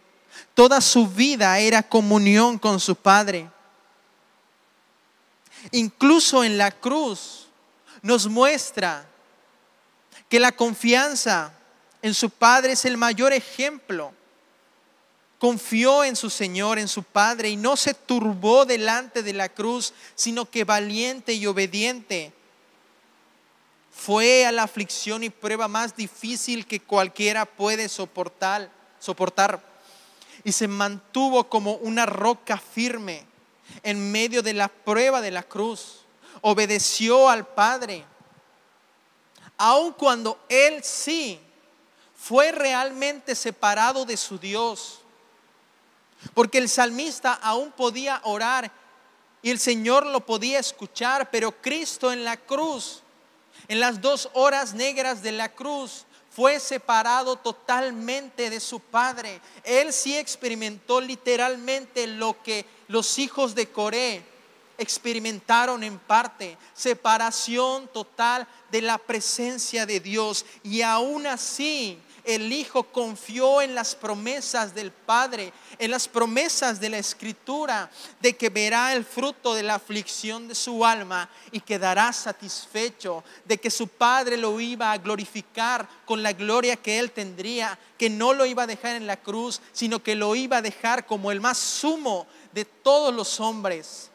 Toda 0.54 0.80
su 0.80 1.06
vida 1.06 1.58
era 1.58 1.82
comunión 1.82 2.58
con 2.58 2.80
su 2.80 2.96
Padre. 2.96 3.50
Incluso 5.70 6.44
en 6.44 6.58
la 6.58 6.70
cruz 6.70 7.48
nos 8.02 8.26
muestra 8.26 9.08
que 10.28 10.40
la 10.40 10.52
confianza 10.52 11.52
en 12.02 12.14
su 12.14 12.30
Padre 12.30 12.72
es 12.72 12.84
el 12.84 12.96
mayor 12.96 13.32
ejemplo 13.32 14.12
confió 15.38 16.04
en 16.04 16.16
su 16.16 16.30
Señor, 16.30 16.78
en 16.78 16.88
su 16.88 17.02
Padre, 17.02 17.50
y 17.50 17.56
no 17.56 17.76
se 17.76 17.94
turbó 17.94 18.64
delante 18.64 19.22
de 19.22 19.32
la 19.32 19.48
cruz, 19.48 19.92
sino 20.14 20.48
que 20.50 20.64
valiente 20.64 21.34
y 21.34 21.46
obediente. 21.46 22.32
Fue 23.96 24.44
a 24.44 24.52
la 24.52 24.64
aflicción 24.64 25.24
y 25.24 25.30
prueba 25.30 25.68
más 25.68 25.96
difícil 25.96 26.66
que 26.66 26.80
cualquiera 26.80 27.46
puede 27.46 27.88
soportar, 27.88 28.70
soportar. 29.00 29.60
Y 30.44 30.52
se 30.52 30.68
mantuvo 30.68 31.48
como 31.48 31.74
una 31.76 32.04
roca 32.04 32.58
firme 32.58 33.24
en 33.82 34.12
medio 34.12 34.42
de 34.42 34.54
la 34.54 34.68
prueba 34.68 35.20
de 35.20 35.30
la 35.30 35.42
cruz. 35.42 36.04
Obedeció 36.42 37.28
al 37.28 37.46
Padre. 37.46 38.04
Aun 39.56 39.92
cuando 39.94 40.38
él 40.48 40.84
sí 40.84 41.40
fue 42.14 42.52
realmente 42.52 43.34
separado 43.34 44.04
de 44.04 44.16
su 44.16 44.38
Dios 44.38 45.00
porque 46.34 46.58
el 46.58 46.68
salmista 46.68 47.34
aún 47.34 47.72
podía 47.72 48.20
orar 48.24 48.70
y 49.42 49.50
el 49.50 49.58
Señor 49.58 50.06
lo 50.06 50.20
podía 50.20 50.58
escuchar, 50.58 51.30
pero 51.30 51.52
Cristo 51.52 52.12
en 52.12 52.24
la 52.24 52.36
cruz, 52.36 53.02
en 53.68 53.80
las 53.80 54.00
dos 54.00 54.30
horas 54.32 54.74
negras 54.74 55.22
de 55.22 55.32
la 55.32 55.52
cruz, 55.52 56.04
fue 56.30 56.60
separado 56.60 57.36
totalmente 57.36 58.50
de 58.50 58.60
su 58.60 58.78
Padre. 58.78 59.40
Él 59.64 59.92
sí 59.92 60.16
experimentó 60.16 61.00
literalmente 61.00 62.06
lo 62.06 62.42
que 62.42 62.66
los 62.88 63.18
hijos 63.18 63.54
de 63.54 63.70
Coré 63.70 64.22
experimentaron 64.76 65.82
en 65.82 65.98
parte, 65.98 66.58
separación 66.74 67.88
total 67.88 68.46
de 68.70 68.82
la 68.82 68.98
presencia 68.98 69.86
de 69.86 69.98
Dios. 70.00 70.44
Y 70.62 70.82
aún 70.82 71.26
así, 71.26 71.98
el 72.26 72.52
Hijo 72.52 72.82
confió 72.82 73.62
en 73.62 73.74
las 73.74 73.94
promesas 73.94 74.74
del 74.74 74.90
Padre, 74.90 75.52
en 75.78 75.92
las 75.92 76.08
promesas 76.08 76.80
de 76.80 76.90
la 76.90 76.98
Escritura, 76.98 77.88
de 78.20 78.36
que 78.36 78.50
verá 78.50 78.92
el 78.92 79.04
fruto 79.04 79.54
de 79.54 79.62
la 79.62 79.76
aflicción 79.76 80.48
de 80.48 80.54
su 80.54 80.84
alma 80.84 81.30
y 81.52 81.60
quedará 81.60 82.12
satisfecho, 82.12 83.22
de 83.44 83.58
que 83.58 83.70
su 83.70 83.86
Padre 83.88 84.36
lo 84.36 84.60
iba 84.60 84.90
a 84.90 84.98
glorificar 84.98 85.88
con 86.04 86.22
la 86.22 86.32
gloria 86.32 86.76
que 86.76 86.98
él 86.98 87.12
tendría, 87.12 87.78
que 87.96 88.10
no 88.10 88.34
lo 88.34 88.44
iba 88.44 88.64
a 88.64 88.66
dejar 88.66 88.96
en 88.96 89.06
la 89.06 89.16
cruz, 89.16 89.60
sino 89.72 90.02
que 90.02 90.16
lo 90.16 90.34
iba 90.34 90.58
a 90.58 90.62
dejar 90.62 91.06
como 91.06 91.30
el 91.30 91.40
más 91.40 91.58
sumo 91.58 92.26
de 92.52 92.64
todos 92.64 93.14
los 93.14 93.38
hombres 93.38 94.10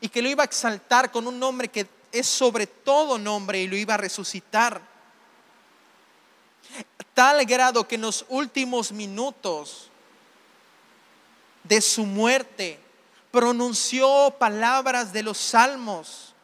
y 0.00 0.08
que 0.08 0.22
lo 0.22 0.28
iba 0.28 0.42
a 0.42 0.46
exaltar 0.46 1.10
con 1.10 1.26
un 1.26 1.38
nombre 1.38 1.68
que 1.68 1.86
es 2.12 2.26
sobre 2.28 2.68
todo 2.68 3.18
nombre 3.18 3.60
y 3.60 3.66
lo 3.66 3.76
iba 3.76 3.94
a 3.94 3.96
resucitar 3.96 4.93
tal 7.14 7.44
grado 7.46 7.86
que 7.86 7.94
en 7.94 8.02
los 8.02 8.24
últimos 8.28 8.92
minutos 8.92 9.90
de 11.62 11.80
su 11.80 12.04
muerte 12.04 12.78
pronunció 13.30 14.34
palabras 14.38 15.12
de 15.12 15.22
los 15.22 15.38
salmos. 15.38 16.34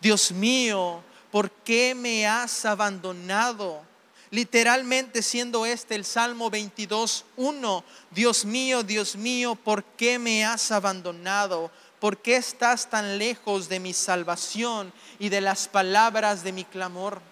Dios 0.00 0.32
mío, 0.32 1.02
¿por 1.30 1.50
qué 1.50 1.94
me 1.94 2.26
has 2.26 2.64
abandonado? 2.64 3.82
Literalmente 4.30 5.22
siendo 5.22 5.64
este 5.64 5.94
el 5.94 6.04
Salmo 6.04 6.50
22.1, 6.50 7.84
Dios 8.10 8.44
mío, 8.44 8.82
Dios 8.82 9.16
mío, 9.16 9.54
¿por 9.54 9.84
qué 9.84 10.18
me 10.18 10.44
has 10.44 10.72
abandonado? 10.72 11.70
¿Por 12.00 12.18
qué 12.18 12.36
estás 12.36 12.90
tan 12.90 13.18
lejos 13.18 13.68
de 13.68 13.80
mi 13.80 13.92
salvación 13.92 14.92
y 15.18 15.28
de 15.28 15.40
las 15.40 15.68
palabras 15.68 16.42
de 16.42 16.52
mi 16.52 16.64
clamor? 16.64 17.22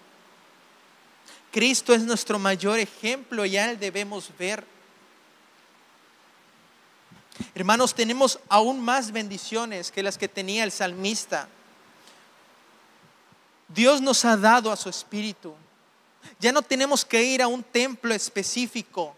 Cristo 1.55 1.93
es 1.93 2.01
nuestro 2.01 2.37
mayor 2.37 2.79
ejemplo 2.79 3.45
y 3.45 3.55
a 3.55 3.71
Él 3.71 3.79
debemos 3.79 4.29
ver. 4.37 4.65
Hermanos, 7.53 7.95
tenemos 7.95 8.37
aún 8.49 8.81
más 8.81 9.09
bendiciones 9.09 9.89
que 9.89 10.03
las 10.03 10.17
que 10.17 10.27
tenía 10.27 10.65
el 10.65 10.71
salmista. 10.73 11.47
Dios 13.69 14.01
nos 14.01 14.25
ha 14.25 14.35
dado 14.35 14.69
a 14.69 14.75
su 14.75 14.89
Espíritu. 14.89 15.55
Ya 16.41 16.51
no 16.51 16.61
tenemos 16.61 17.05
que 17.05 17.23
ir 17.23 17.41
a 17.41 17.47
un 17.47 17.63
templo 17.63 18.13
específico 18.13 19.15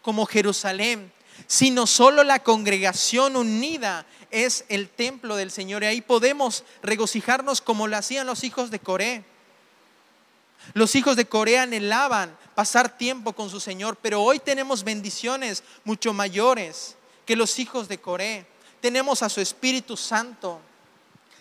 como 0.00 0.26
Jerusalén, 0.26 1.12
sino 1.48 1.88
solo 1.88 2.22
la 2.22 2.38
congregación 2.38 3.34
unida 3.34 4.06
es 4.30 4.64
el 4.68 4.88
templo 4.90 5.34
del 5.34 5.50
Señor. 5.50 5.82
Y 5.82 5.86
ahí 5.86 6.00
podemos 6.02 6.62
regocijarnos 6.84 7.60
como 7.60 7.88
lo 7.88 7.96
hacían 7.96 8.28
los 8.28 8.44
hijos 8.44 8.70
de 8.70 8.78
Coré. 8.78 9.24
Los 10.74 10.94
hijos 10.94 11.16
de 11.16 11.26
Corea 11.26 11.62
anhelaban 11.62 12.36
pasar 12.54 12.96
tiempo 12.96 13.32
con 13.32 13.50
su 13.50 13.60
Señor, 13.60 13.96
pero 14.00 14.22
hoy 14.22 14.38
tenemos 14.38 14.84
bendiciones 14.84 15.62
mucho 15.84 16.12
mayores 16.12 16.96
que 17.24 17.36
los 17.36 17.58
hijos 17.58 17.88
de 17.88 18.00
Corea. 18.00 18.46
Tenemos 18.80 19.22
a 19.22 19.28
su 19.28 19.40
Espíritu 19.40 19.96
Santo, 19.96 20.60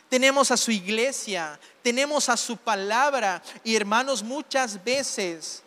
tenemos 0.09 0.51
a 0.51 0.57
su 0.57 0.72
iglesia, 0.72 1.59
tenemos 1.82 2.30
a 2.30 2.38
su 2.38 2.57
palabra 2.57 3.41
y 3.63 3.76
hermanos 3.76 4.24
muchas 4.24 4.84
veces 4.84 5.63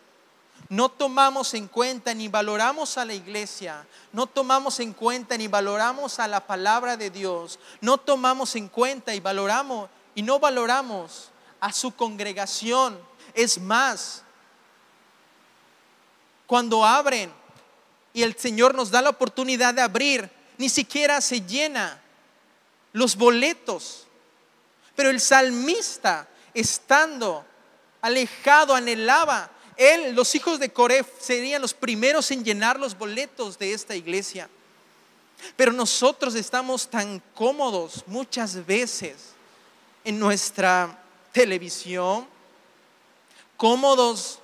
no 0.69 0.89
tomamos 0.89 1.53
en 1.53 1.67
cuenta 1.67 2.13
ni 2.13 2.27
valoramos 2.27 2.97
a 2.97 3.05
la 3.05 3.13
iglesia, 3.13 3.85
no 4.11 4.27
tomamos 4.27 4.79
en 4.79 4.93
cuenta 4.93 5.37
ni 5.37 5.47
valoramos 5.47 6.19
a 6.19 6.27
la 6.27 6.45
palabra 6.45 6.97
de 6.97 7.09
Dios, 7.09 7.59
no 7.79 7.97
tomamos 7.97 8.55
en 8.55 8.67
cuenta 8.67 9.13
y 9.13 9.19
valoramos 9.19 9.89
y 10.15 10.21
no 10.21 10.39
valoramos 10.39 11.29
a 11.59 11.71
su 11.71 11.95
congregación 11.95 12.99
es 13.33 13.59
más, 13.59 14.23
cuando 16.45 16.85
abren 16.85 17.31
y 18.13 18.23
el 18.23 18.37
Señor 18.37 18.75
nos 18.75 18.91
da 18.91 19.01
la 19.01 19.09
oportunidad 19.09 19.73
de 19.73 19.81
abrir, 19.81 20.29
ni 20.57 20.69
siquiera 20.69 21.19
se 21.21 21.41
llena 21.41 22.01
los 22.91 23.15
boletos. 23.15 24.07
Pero 24.95 25.09
el 25.09 25.19
salmista, 25.19 26.27
estando 26.53 27.45
alejado, 28.01 28.75
anhelaba 28.75 29.49
él, 29.77 30.13
los 30.13 30.35
hijos 30.35 30.59
de 30.59 30.71
Coré 30.71 31.03
serían 31.19 31.61
los 31.61 31.73
primeros 31.73 32.29
en 32.31 32.43
llenar 32.43 32.79
los 32.79 32.97
boletos 32.97 33.57
de 33.57 33.73
esta 33.73 33.95
iglesia. 33.95 34.49
Pero 35.55 35.73
nosotros 35.73 36.35
estamos 36.35 36.87
tan 36.87 37.21
cómodos 37.33 38.03
muchas 38.07 38.65
veces 38.65 39.33
en 40.03 40.19
nuestra 40.19 40.99
televisión, 41.31 42.27
cómodos 43.57 44.39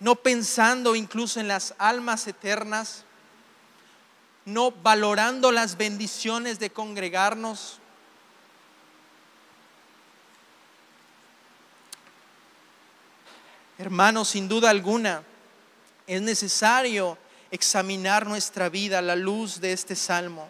no 0.00 0.14
pensando 0.14 0.94
incluso 0.94 1.40
en 1.40 1.48
las 1.48 1.74
almas 1.78 2.26
eternas, 2.26 3.04
no 4.44 4.70
valorando 4.70 5.50
las 5.50 5.76
bendiciones 5.76 6.58
de 6.58 6.70
congregarnos. 6.70 7.78
Hermanos, 13.76 14.28
sin 14.28 14.48
duda 14.48 14.70
alguna, 14.70 15.22
es 16.06 16.22
necesario 16.22 17.18
examinar 17.50 18.26
nuestra 18.26 18.68
vida 18.68 18.98
a 18.98 19.02
la 19.02 19.16
luz 19.16 19.60
de 19.60 19.72
este 19.72 19.94
salmo. 19.94 20.48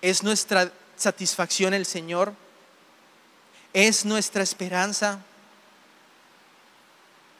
¿Es 0.00 0.22
nuestra 0.22 0.72
satisfacción 0.96 1.74
el 1.74 1.86
Señor? 1.86 2.34
¿Es 3.72 4.04
nuestra 4.04 4.42
esperanza? 4.42 5.20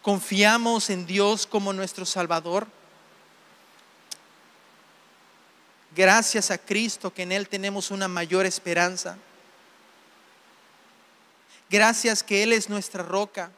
¿Confiamos 0.03 0.91
en 0.91 1.07
Dios 1.07 1.47
como 1.47 1.73
nuestro 1.73 2.05
Salvador? 2.05 2.67
Gracias 5.95 6.51
a 6.51 6.59
Cristo 6.59 7.13
que 7.13 7.23
en 7.23 7.33
Él 7.33 7.49
tenemos 7.49 7.91
una 7.91 8.09
mayor 8.09 8.47
esperanza. 8.47 9.17
Gracias 11.69 12.23
que 12.23 12.43
Él 12.43 12.53
es 12.53 12.69
nuestra 12.69 13.03
roca. 13.03 13.51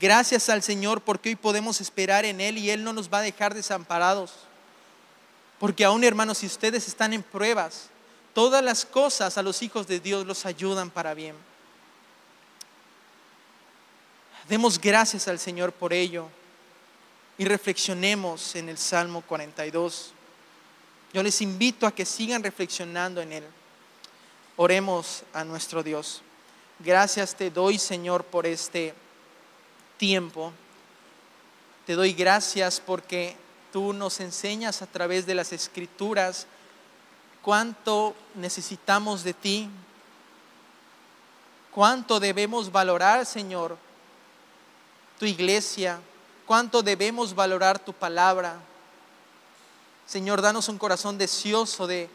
Gracias 0.00 0.48
al 0.48 0.62
Señor 0.62 1.00
porque 1.00 1.30
hoy 1.30 1.36
podemos 1.36 1.80
esperar 1.80 2.24
en 2.24 2.40
Él 2.40 2.58
y 2.58 2.70
Él 2.70 2.84
no 2.84 2.92
nos 2.92 3.12
va 3.12 3.18
a 3.18 3.22
dejar 3.22 3.54
desamparados. 3.54 4.47
Porque 5.58 5.84
aún 5.84 6.04
hermanos, 6.04 6.38
si 6.38 6.46
ustedes 6.46 6.86
están 6.86 7.12
en 7.12 7.22
pruebas, 7.22 7.88
todas 8.34 8.62
las 8.62 8.84
cosas 8.84 9.36
a 9.38 9.42
los 9.42 9.62
hijos 9.62 9.86
de 9.86 10.00
Dios 10.00 10.26
los 10.26 10.46
ayudan 10.46 10.90
para 10.90 11.14
bien. 11.14 11.34
Demos 14.48 14.80
gracias 14.80 15.28
al 15.28 15.38
Señor 15.38 15.72
por 15.72 15.92
ello 15.92 16.28
y 17.36 17.44
reflexionemos 17.44 18.54
en 18.54 18.68
el 18.68 18.78
Salmo 18.78 19.22
42. 19.22 20.12
Yo 21.12 21.22
les 21.22 21.40
invito 21.40 21.86
a 21.86 21.94
que 21.94 22.04
sigan 22.04 22.42
reflexionando 22.42 23.20
en 23.20 23.32
él. 23.32 23.44
Oremos 24.56 25.22
a 25.32 25.44
nuestro 25.44 25.82
Dios. 25.82 26.22
Gracias 26.78 27.34
te 27.34 27.50
doy, 27.50 27.78
Señor, 27.78 28.24
por 28.24 28.46
este 28.46 28.94
tiempo. 29.96 30.52
Te 31.86 31.94
doy 31.94 32.12
gracias 32.12 32.80
porque 32.80 33.36
tú 33.72 33.92
nos 33.92 34.20
enseñas 34.20 34.82
a 34.82 34.86
través 34.86 35.26
de 35.26 35.34
las 35.34 35.52
escrituras 35.52 36.46
cuánto 37.42 38.14
necesitamos 38.34 39.24
de 39.24 39.34
ti, 39.34 39.70
cuánto 41.70 42.20
debemos 42.20 42.70
valorar, 42.72 43.24
Señor, 43.24 43.76
tu 45.18 45.26
iglesia, 45.26 46.00
cuánto 46.46 46.82
debemos 46.82 47.34
valorar 47.34 47.78
tu 47.78 47.92
palabra. 47.92 48.56
Señor, 50.06 50.40
danos 50.40 50.68
un 50.68 50.78
corazón 50.78 51.18
deseoso 51.18 51.86
de 51.86 52.08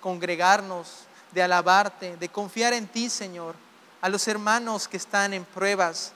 congregarnos, 0.00 0.88
de 1.32 1.42
alabarte, 1.42 2.16
de 2.16 2.28
confiar 2.28 2.72
en 2.72 2.86
ti, 2.86 3.10
Señor. 3.10 3.54
A 4.00 4.08
los 4.08 4.26
hermanos 4.28 4.88
que 4.88 4.96
están 4.96 5.34
en 5.34 5.44
pruebas, 5.44 6.12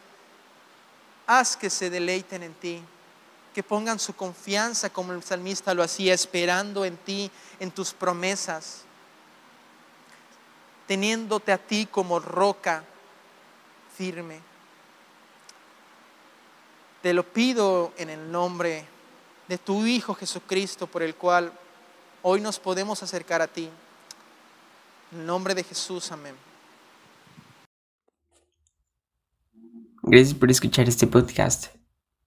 haz 1.26 1.56
que 1.56 1.70
se 1.70 1.90
deleiten 1.90 2.42
en 2.42 2.54
ti, 2.54 2.82
que 3.54 3.62
pongan 3.62 4.00
su 4.00 4.14
confianza 4.14 4.90
como 4.90 5.12
el 5.12 5.22
salmista 5.22 5.72
lo 5.74 5.84
hacía, 5.84 6.12
esperando 6.12 6.84
en 6.84 6.96
ti, 6.96 7.30
en 7.60 7.70
tus 7.70 7.92
promesas, 7.92 8.82
teniéndote 10.88 11.52
a 11.52 11.58
ti 11.58 11.86
como 11.86 12.18
roca 12.18 12.84
firme. 13.96 14.40
Te 17.00 17.14
lo 17.14 17.22
pido 17.22 17.92
en 17.96 18.10
el 18.10 18.32
nombre 18.32 18.84
de 19.46 19.58
tu 19.58 19.86
Hijo 19.86 20.14
Jesucristo, 20.14 20.88
por 20.88 21.02
el 21.02 21.14
cual 21.14 21.52
hoy 22.22 22.40
nos 22.40 22.58
podemos 22.58 23.02
acercar 23.02 23.40
a 23.40 23.46
ti. 23.46 23.70
En 25.12 25.20
el 25.20 25.26
nombre 25.26 25.54
de 25.54 25.62
Jesús, 25.62 26.10
amén. 26.10 26.34
Gracias 30.02 30.34
por 30.34 30.50
escuchar 30.50 30.88
este 30.88 31.06
podcast. 31.06 31.83